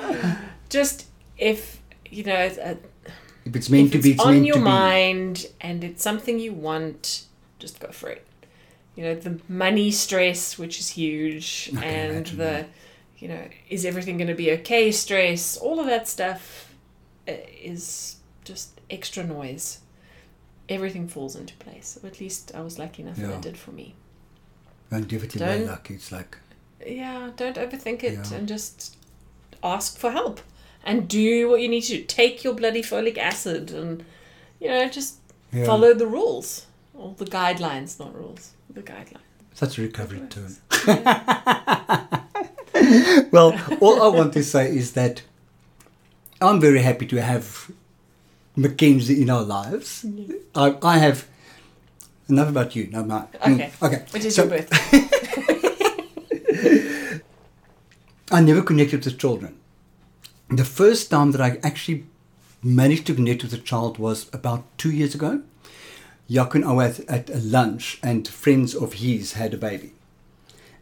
Just 0.70 1.04
if 1.36 1.82
you 2.08 2.24
know, 2.24 2.36
it's 2.36 2.56
if 2.56 3.54
it's 3.54 3.68
meant 3.68 3.88
if 3.88 3.92
to 3.92 3.98
it's 3.98 4.06
be, 4.06 4.12
it's 4.12 4.24
on 4.24 4.44
your 4.44 4.58
mind 4.58 5.44
and 5.60 5.84
it's 5.84 6.02
something 6.02 6.38
you 6.38 6.54
want, 6.54 7.26
just 7.58 7.78
go 7.80 7.90
for 7.90 8.08
it. 8.08 8.26
You 8.96 9.04
know, 9.04 9.14
the 9.14 9.38
money 9.46 9.90
stress, 9.90 10.58
which 10.58 10.80
is 10.80 10.88
huge, 10.88 11.70
and 11.82 12.26
the, 12.28 12.44
yeah. 12.44 12.64
you 13.18 13.28
know, 13.28 13.48
is 13.68 13.84
everything 13.84 14.16
going 14.16 14.28
to 14.28 14.34
be 14.34 14.52
okay? 14.52 14.90
Stress, 14.90 15.58
all 15.58 15.78
of 15.78 15.84
that 15.84 16.08
stuff 16.08 16.71
uh, 16.71 16.71
Uh, 17.28 17.32
is 17.62 18.16
just 18.44 18.80
extra 18.90 19.22
noise. 19.24 19.78
Everything 20.68 21.06
falls 21.08 21.36
into 21.36 21.54
place. 21.56 21.98
Or 22.02 22.06
at 22.08 22.20
least 22.20 22.52
I 22.54 22.60
was 22.62 22.78
lucky 22.78 23.02
enough 23.02 23.16
that 23.16 23.30
it 23.30 23.42
did 23.42 23.56
for 23.56 23.70
me. 23.72 23.94
Don't 24.90 25.06
give 25.08 25.22
it 25.24 25.36
away 25.36 25.58
Don't- 25.58 25.68
like 25.68 25.90
it's 25.90 26.10
like 26.12 26.36
Yeah, 26.86 27.30
don't 27.36 27.56
overthink 27.56 28.02
it 28.02 28.14
Yeah. 28.30 28.36
and 28.36 28.48
just 28.48 28.96
ask 29.62 29.96
for 29.98 30.10
help 30.10 30.40
and 30.84 31.06
do 31.08 31.48
what 31.48 31.60
you 31.60 31.68
need 31.68 31.82
to 31.82 31.98
do. 31.98 32.04
Take 32.04 32.42
your 32.42 32.54
bloody 32.54 32.82
folic 32.82 33.16
acid 33.16 33.70
and, 33.70 34.04
you 34.60 34.68
know, 34.68 34.88
just 34.88 35.18
yeah. 35.52 35.64
follow 35.64 35.94
the 35.94 36.06
rules 36.08 36.66
or 36.94 37.14
the 37.16 37.24
guidelines, 37.24 38.00
not 38.00 38.14
rules, 38.14 38.50
the 38.68 38.82
guidelines. 38.82 39.18
such 39.54 39.78
a 39.78 39.82
recovery 39.82 40.22
term. 40.28 40.56
Yeah. 40.88 42.18
Well, 43.30 43.58
all 43.80 44.02
I 44.02 44.08
want 44.08 44.32
to 44.34 44.42
say 44.42 44.74
is 44.76 44.92
that 44.92 45.22
I'm 46.42 46.60
very 46.60 46.82
happy 46.82 47.06
to 47.06 47.22
have 47.22 47.70
Mackenzie 48.56 49.22
in 49.22 49.30
our 49.30 49.42
lives. 49.42 50.04
Mm-hmm. 50.04 50.32
I, 50.54 50.76
I 50.82 50.98
have 50.98 51.26
enough 52.28 52.48
about 52.48 52.74
you. 52.76 52.88
No, 52.90 53.04
my, 53.04 53.20
mm, 53.20 53.52
Okay. 53.54 53.72
okay. 53.82 54.04
Which 54.10 54.24
is 54.24 54.34
So, 54.34 54.42
your 54.44 54.50
birthday. 54.58 55.08
I 58.30 58.40
never 58.40 58.62
connected 58.62 59.04
with 59.04 59.18
children. 59.18 59.58
The 60.48 60.64
first 60.64 61.10
time 61.10 61.32
that 61.32 61.40
I 61.40 61.58
actually 61.62 62.04
managed 62.62 63.06
to 63.06 63.14
connect 63.14 63.42
with 63.42 63.52
a 63.52 63.58
child 63.58 63.98
was 63.98 64.28
about 64.32 64.64
two 64.78 64.90
years 64.90 65.14
ago. 65.14 65.42
Jaco 66.30 66.54
and 66.56 66.64
I 66.64 66.72
were 66.72 66.82
at, 66.84 67.00
at 67.08 67.30
a 67.30 67.38
lunch, 67.38 67.98
and 68.02 68.26
friends 68.26 68.74
of 68.74 68.94
his 68.94 69.34
had 69.34 69.52
a 69.54 69.58
baby. 69.58 69.92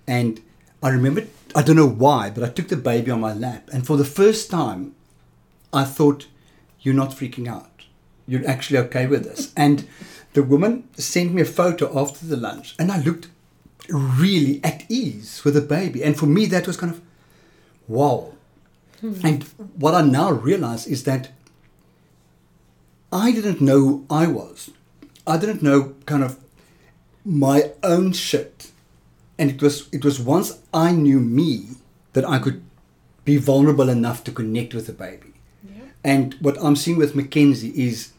And 0.07 0.41
I 0.83 0.91
remember, 0.91 1.25
I 1.55 1.63
don't 1.63 1.77
know 1.77 1.89
why, 1.89 2.31
but 2.31 2.45
I 2.45 2.49
took 2.49 2.69
the 2.69 2.77
baby 2.77 3.11
on 3.11 3.21
my 3.21 3.33
lap, 3.33 3.69
and 3.73 3.87
for 3.87 3.97
the 3.97 4.05
first 4.05 4.51
time, 4.51 4.95
I 5.73 5.85
thought, 5.85 6.27
You're 6.81 6.95
not 6.95 7.11
freaking 7.11 7.49
out. 7.49 7.85
You're 8.27 8.49
actually 8.49 8.79
okay 8.79 9.07
with 9.07 9.25
this. 9.25 9.53
And 9.57 9.87
the 10.33 10.43
woman 10.43 10.89
sent 10.95 11.33
me 11.33 11.43
a 11.43 11.47
photo 11.47 11.99
after 11.99 12.27
the 12.27 12.37
lunch, 12.37 12.75
and 12.79 12.93
I 12.93 13.01
looked 13.01 13.29
really 13.89 14.61
at 14.63 14.85
ease 14.89 15.43
with 15.45 15.55
the 15.55 15.61
baby. 15.61 16.03
And 16.05 16.17
for 16.17 16.27
me, 16.27 16.47
that 16.47 16.67
was 16.67 16.77
kind 16.77 16.93
of, 16.93 17.01
wow. 17.89 18.33
Hmm. 19.01 19.15
And 19.25 19.43
what 19.77 19.95
I 19.95 20.03
now 20.03 20.31
realize 20.31 20.87
is 20.87 21.05
that 21.05 21.31
I 23.13 23.33
didn't 23.33 23.61
know 23.61 23.81
who 23.81 24.07
I 24.09 24.27
was. 24.27 24.71
I 25.27 25.37
didn't 25.37 25.63
know 25.63 25.95
kind 26.07 26.23
of 26.23 26.39
my 27.25 27.73
own 27.83 28.13
shit. 28.13 28.71
And 29.39 29.51
it 29.51 29.63
was 29.63 29.89
it 29.91 30.05
was 30.05 30.21
once 30.21 30.59
I 30.73 30.93
knew 30.93 31.19
me 31.19 31.71
that 32.13 32.29
I 32.29 32.39
could 32.39 32.63
be 33.25 33.37
vulnerable 33.37 33.89
enough 33.89 34.23
to 34.25 34.33
connect 34.33 34.75
with 34.75 34.87
the 34.87 34.93
baby. 34.93 35.33
And 36.03 36.35
what 36.41 36.57
I'm 36.63 36.77
seeing 36.77 36.97
with 36.97 37.15
Mackenzie 37.15 37.73
is 37.77 38.13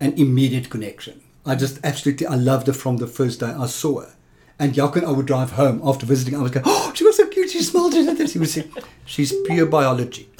an 0.00 0.12
immediate 0.14 0.70
connection. 0.70 1.20
I 1.46 1.54
just 1.54 1.78
absolutely 1.84 2.26
I 2.26 2.34
loved 2.34 2.66
her 2.66 2.72
from 2.72 2.96
the 2.98 3.06
first 3.06 3.40
day 3.40 3.46
I 3.46 3.66
saw 3.66 4.00
her. 4.00 4.14
And 4.60 4.76
and 4.76 5.04
I 5.06 5.10
would 5.12 5.26
drive 5.26 5.52
home 5.52 5.80
after 5.84 6.04
visiting. 6.04 6.34
I 6.34 6.42
was 6.42 6.50
going, 6.50 6.64
oh, 6.66 6.92
she 6.94 7.04
was 7.04 7.16
so 7.16 7.28
cute. 7.28 7.50
She 7.50 7.62
smiled. 7.62 7.94
She 7.94 8.04
did 8.04 8.18
this. 8.18 8.32
He 8.32 8.40
would 8.40 8.48
say, 8.48 8.66
she's 9.04 9.32
pure 9.46 9.66
biology. 9.66 10.28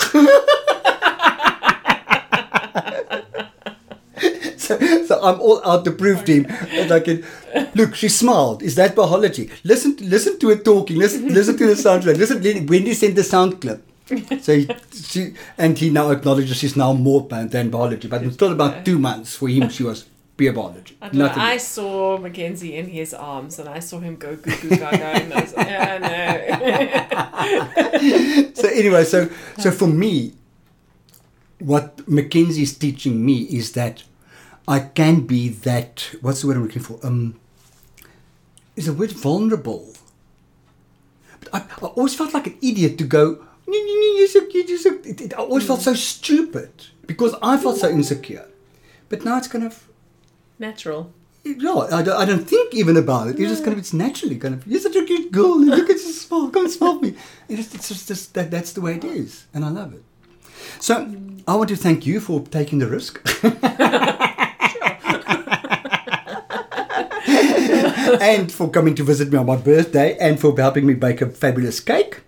so, 4.56 4.76
so 5.04 5.20
I'm 5.22 5.40
all 5.40 5.64
out 5.64 5.84
to 5.84 5.92
prove 5.92 6.24
to 6.24 6.42
him 6.42 6.46
I 6.92 6.98
can. 6.98 7.24
Look, 7.76 7.94
she 7.94 8.08
smiled. 8.08 8.64
Is 8.64 8.74
that 8.74 8.96
biology? 8.96 9.50
Listen, 9.62 9.96
listen 10.00 10.36
to 10.40 10.48
her 10.48 10.56
talking. 10.56 10.96
Listen, 10.98 11.28
listen 11.28 11.56
to 11.56 11.66
the 11.66 11.74
soundtrack. 11.74 12.16
Listen, 12.16 12.66
Wendy 12.66 12.94
sent 12.94 13.14
the 13.14 13.22
sound 13.22 13.60
clip. 13.60 13.87
So 14.40 14.56
he, 14.56 14.68
she, 14.92 15.34
and 15.58 15.76
he 15.76 15.90
now 15.90 16.10
acknowledges 16.10 16.56
she's 16.56 16.76
now 16.76 16.92
more 16.94 17.26
plant 17.26 17.50
than 17.52 17.70
biology, 17.70 18.08
but 18.08 18.22
it's 18.22 18.34
still 18.34 18.52
about 18.52 18.84
two 18.84 18.98
months 18.98 19.36
for 19.36 19.48
him. 19.48 19.68
She 19.68 19.82
was 19.82 20.06
pure 20.38 20.52
biology. 20.52 20.96
I, 21.02 21.10
know, 21.14 21.30
I 21.34 21.58
saw 21.58 22.16
Mackenzie 22.16 22.76
in 22.76 22.88
his 22.88 23.12
arms 23.12 23.58
and 23.58 23.68
I 23.68 23.80
saw 23.80 23.98
him 23.98 24.16
go 24.16 24.36
goo 24.36 24.56
goo 24.56 24.70
gaga 24.70 25.04
and 25.04 25.34
I 25.34 25.40
was 25.40 25.54
like, 25.54 25.68
no. 28.46 28.54
so 28.54 28.68
anyway, 28.68 29.04
so 29.04 29.28
so 29.58 29.70
for 29.70 29.88
me, 29.88 30.32
what 31.58 32.08
Mackenzie 32.08 32.62
is 32.62 32.78
teaching 32.78 33.24
me 33.24 33.42
is 33.42 33.72
that 33.72 34.04
I 34.66 34.80
can 34.80 35.26
be 35.26 35.48
that. 35.48 36.08
What's 36.20 36.40
the 36.40 36.46
word 36.46 36.56
I'm 36.56 36.62
looking 36.62 36.82
for? 36.82 36.98
Um, 37.02 37.38
is 38.76 38.86
the 38.86 38.92
word 38.92 39.12
vulnerable? 39.12 39.92
But 41.40 41.54
I, 41.54 41.58
I 41.84 41.86
always 41.88 42.14
felt 42.14 42.32
like 42.32 42.46
an 42.46 42.56
idiot 42.62 42.96
to 42.98 43.04
go. 43.04 43.44
"Nee, 43.68 43.84
nee, 43.84 44.00
nee, 44.00 44.18
You're. 44.18 44.64
You're. 44.64 44.98
It, 45.04 45.34
I 45.34 45.36
always 45.36 45.66
felt 45.66 45.82
so 45.82 45.94
stupid 45.94 46.70
because 47.06 47.34
I 47.42 47.56
felt 47.58 47.76
so 47.76 47.88
insecure. 47.88 48.46
But 49.08 49.24
now 49.24 49.38
it's 49.38 49.48
kind 49.48 49.64
of. 49.64 49.86
Natural. 50.58 51.12
No, 51.44 51.82
I 51.82 52.02
don't, 52.02 52.16
I 52.16 52.24
don't 52.24 52.46
think 52.46 52.74
even 52.74 52.96
about 52.96 53.28
it. 53.28 53.38
It's 53.38 53.50
just 53.50 53.64
kind 53.64 53.72
of, 53.72 53.78
it's 53.78 53.92
naturally 53.92 54.36
kind 54.36 54.54
of, 54.54 54.66
you're 54.66 54.80
such 54.80 54.96
a 54.96 55.04
cute 55.04 55.32
girl. 55.32 55.54
and 55.54 55.66
Look 55.66 55.88
at 55.88 55.96
you 55.96 56.12
smile. 56.12 56.50
Come 56.50 56.64
and 56.64 56.72
smile 56.72 57.00
me. 57.00 57.14
It's 57.48 57.62
just, 57.62 57.74
it's 57.74 57.88
just, 57.88 58.08
just 58.08 58.34
that, 58.34 58.50
that's 58.50 58.72
the 58.72 58.80
way 58.80 58.96
it 58.96 59.04
is. 59.04 59.46
And 59.54 59.64
I 59.64 59.70
love 59.70 59.94
it. 59.94 60.02
So 60.80 61.08
I 61.46 61.54
want 61.54 61.68
to 61.70 61.76
thank 61.76 62.06
you 62.06 62.20
for 62.20 62.40
taking 62.40 62.80
the 62.80 62.88
risk. 62.88 63.20
and 68.20 68.50
for 68.50 68.68
coming 68.70 68.94
to 68.96 69.04
visit 69.04 69.30
me 69.32 69.38
on 69.38 69.46
my 69.46 69.56
birthday 69.56 70.16
and 70.18 70.40
for 70.40 70.54
helping 70.56 70.86
me 70.86 70.94
bake 70.94 71.22
a 71.22 71.30
fabulous 71.30 71.80
cake 71.80 72.20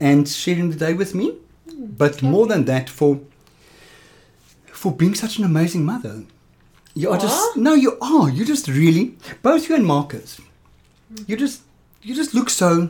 and 0.00 0.28
sharing 0.28 0.70
the 0.70 0.76
day 0.76 0.94
with 0.94 1.14
me. 1.14 1.34
But 1.76 2.22
more 2.22 2.46
than 2.46 2.64
that, 2.64 2.88
for 2.88 3.20
for 4.66 4.92
being 4.92 5.14
such 5.14 5.38
an 5.38 5.44
amazing 5.44 5.84
mother. 5.84 6.24
You 6.94 7.10
are 7.10 7.18
just 7.18 7.56
no, 7.56 7.74
you 7.74 7.98
are. 8.00 8.30
You 8.30 8.44
just 8.44 8.66
really 8.66 9.16
both 9.42 9.68
you 9.68 9.76
and 9.76 9.86
Marcus. 9.86 10.40
You 11.26 11.36
just 11.36 11.62
you 12.02 12.14
just 12.14 12.34
look 12.34 12.50
so. 12.50 12.88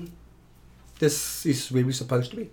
This 0.98 1.44
is 1.44 1.70
where 1.72 1.84
we're 1.84 1.92
supposed 1.92 2.30
to 2.30 2.36
be. 2.36 2.50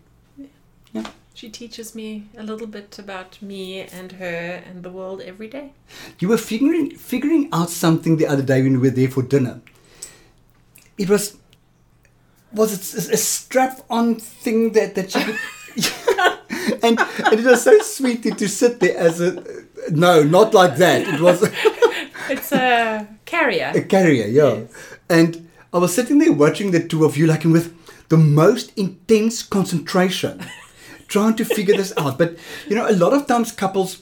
Yeah. 0.94 1.06
She 1.34 1.50
teaches 1.50 1.94
me 1.94 2.26
a 2.36 2.44
little 2.44 2.66
bit 2.66 2.98
about 2.98 3.40
me 3.42 3.82
and 3.82 4.14
her 4.14 4.64
and 4.66 4.82
the 4.82 4.90
world 4.90 5.22
every 5.22 5.48
day. 5.48 5.74
You 6.20 6.30
were 6.30 6.38
figuring 6.38 6.96
figuring 6.96 7.50
out 7.54 7.70
something 7.70 8.18
the 8.18 8.26
other 8.28 8.42
day 8.42 8.64
when 8.64 8.74
we 8.74 8.90
were 8.90 8.96
there 8.96 9.10
for 9.10 9.22
dinner. 9.22 9.62
It 10.98 11.10
was 11.10 11.38
was 12.58 12.70
it 12.74 12.84
a- 13.10 13.14
a 13.14 13.18
strap-on 13.18 14.16
thing 14.16 14.74
that 14.74 14.96
that 14.96 15.14
you 15.16 15.22
could, 15.24 15.38
and, 16.84 17.00
and 17.00 17.40
it 17.40 17.46
was 17.46 17.62
so 17.64 17.78
sweet 17.80 18.24
to, 18.24 18.48
sit 18.50 18.80
there 18.80 18.98
as 18.98 19.22
a 19.22 19.44
no, 19.92 20.24
not 20.24 20.54
like 20.54 20.76
that. 20.78 21.08
It 21.14 21.22
was 21.22 21.40
It's 22.30 22.52
a 22.52 23.08
carrier. 23.26 23.72
a 23.76 23.82
carrier, 23.82 24.28
yeah. 24.28 24.54
Yes. 24.56 24.70
And 25.10 25.50
I 25.74 25.78
was 25.78 25.94
sitting 25.96 26.18
there 26.20 26.34
watching 26.34 26.72
the 26.72 26.86
two 26.86 27.06
of 27.06 27.16
you, 27.18 27.26
like 27.28 27.44
with 27.46 27.74
the 28.10 28.18
most 28.18 28.74
intense 28.78 29.44
concentration, 29.44 30.44
trying 31.08 31.36
to 31.38 31.46
figure 31.46 31.78
this 31.78 31.94
out. 31.98 32.18
But 32.18 32.38
you 32.68 32.76
know, 32.76 32.90
a 32.90 32.92
lot 33.04 33.14
of 33.14 33.28
times 33.28 33.52
couples 33.54 34.02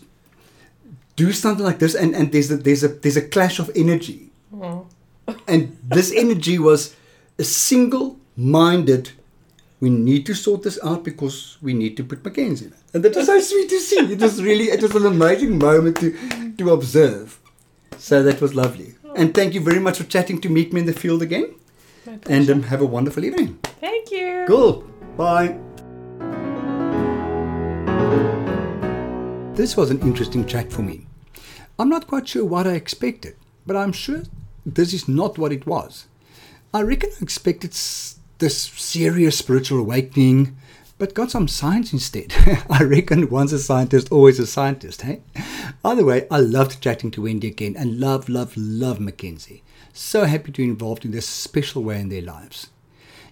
do 1.16 1.32
something 1.32 1.64
like 1.66 1.80
this, 1.80 1.94
and, 1.96 2.16
and 2.16 2.32
there's 2.32 2.50
a 2.52 2.58
there's 2.58 2.84
a 2.84 2.88
there's 2.88 3.18
a 3.18 3.28
clash 3.28 3.60
of 3.60 3.70
energy, 3.76 4.32
Oh. 4.54 4.88
and 5.48 5.78
this 5.84 6.12
energy 6.16 6.58
was 6.60 6.96
a 7.38 7.44
single-minded. 8.36 9.12
We 9.80 9.90
need 9.90 10.26
to 10.26 10.34
sort 10.34 10.64
this 10.64 10.80
out 10.84 11.04
because 11.04 11.58
we 11.62 11.74
need 11.74 11.98
to 11.98 12.04
put 12.04 12.24
Mackenzie 12.24 12.66
in 12.66 12.72
it. 12.72 12.80
And 12.94 13.04
that 13.04 13.16
was 13.16 13.26
so 13.28 13.40
sweet 13.40 13.70
to 13.70 13.80
see. 13.80 13.98
It 13.98 14.20
was 14.20 14.42
really, 14.42 14.66
it 14.66 14.82
was 14.82 14.96
an 14.96 15.06
amazing 15.06 15.58
moment 15.58 15.98
to, 15.98 16.54
to 16.58 16.70
observe. 16.72 17.40
So 17.98 18.24
that 18.24 18.42
was 18.42 18.56
lovely. 18.56 18.96
And 19.16 19.34
thank 19.34 19.54
you 19.54 19.62
very 19.62 19.80
much 19.80 19.98
for 19.98 20.06
chatting 20.06 20.42
to 20.42 20.50
meet 20.50 20.74
me 20.74 20.82
in 20.82 20.86
the 20.88 20.94
field 20.94 21.22
again. 21.22 21.56
And 22.28 22.50
um, 22.50 22.64
have 22.64 22.82
a 22.82 22.86
wonderful 22.86 23.26
evening. 23.26 23.60
Thank 23.82 24.12
you. 24.12 24.46
Cool. 24.48 24.84
Bye. 25.18 25.58
This 29.56 29.76
was 29.78 29.90
an 29.90 30.02
interesting 30.02 30.46
chat 30.46 30.72
for 30.72 30.82
me. 30.82 31.08
I'm 31.78 31.90
not 31.90 32.08
quite 32.08 32.28
sure 32.28 32.46
what 32.46 32.68
I 32.68 32.74
expected, 32.74 33.36
but 33.66 33.76
I'm 33.76 33.92
sure 33.92 34.24
this 34.66 34.94
is 34.94 35.08
not 35.08 35.38
what 35.38 35.52
it 35.52 35.66
was. 35.66 36.08
I 36.74 36.82
reckon 36.82 37.10
I 37.20 37.24
expected 37.24 37.74
this 38.40 38.58
serious 38.58 39.38
spiritual 39.38 39.80
awakening, 39.80 40.56
but 40.98 41.14
got 41.14 41.32
some 41.32 41.48
science 41.48 41.94
instead. 41.94 42.34
I 42.70 42.84
reckon 42.84 43.30
once 43.30 43.52
a 43.52 43.60
scientist, 43.60 44.12
always 44.12 44.40
a 44.40 44.48
scientist, 44.48 45.02
hey? 45.02 45.22
Either 45.84 46.06
way, 46.06 46.28
I 46.32 46.40
loved 46.40 46.82
chatting 46.82 47.12
to 47.12 47.24
Wendy 47.24 47.48
again 47.48 47.76
and 47.78 48.00
love, 48.00 48.30
love, 48.30 48.56
love 48.56 49.00
Mackenzie. 49.00 49.64
So 49.94 50.26
happy 50.26 50.52
to 50.52 50.62
be 50.62 50.70
involved 50.70 51.06
in 51.06 51.12
this 51.12 51.28
special 51.28 51.84
way 51.84 52.00
in 52.00 52.10
their 52.10 52.22
lives. 52.22 52.70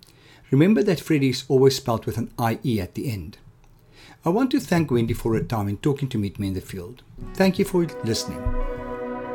Remember 0.51 0.81
that 0.83 0.99
Freddie 0.99 1.29
is 1.29 1.43
always 1.47 1.75
spelled 1.75 2.05
with 2.05 2.17
an 2.17 2.31
IE 2.39 2.81
at 2.81 2.95
the 2.95 3.11
end. 3.11 3.37
I 4.25 4.29
want 4.29 4.51
to 4.51 4.59
thank 4.59 4.91
Wendy 4.91 5.13
for 5.13 5.33
her 5.35 5.43
time 5.43 5.69
in 5.69 5.77
talking 5.77 6.09
to 6.09 6.17
Meet 6.17 6.39
Me 6.39 6.47
in 6.47 6.53
the 6.53 6.61
Field. 6.61 7.03
Thank 7.35 7.59
you 7.59 7.65
for 7.65 7.85
listening. 8.03 8.41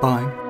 Bye. 0.01 0.44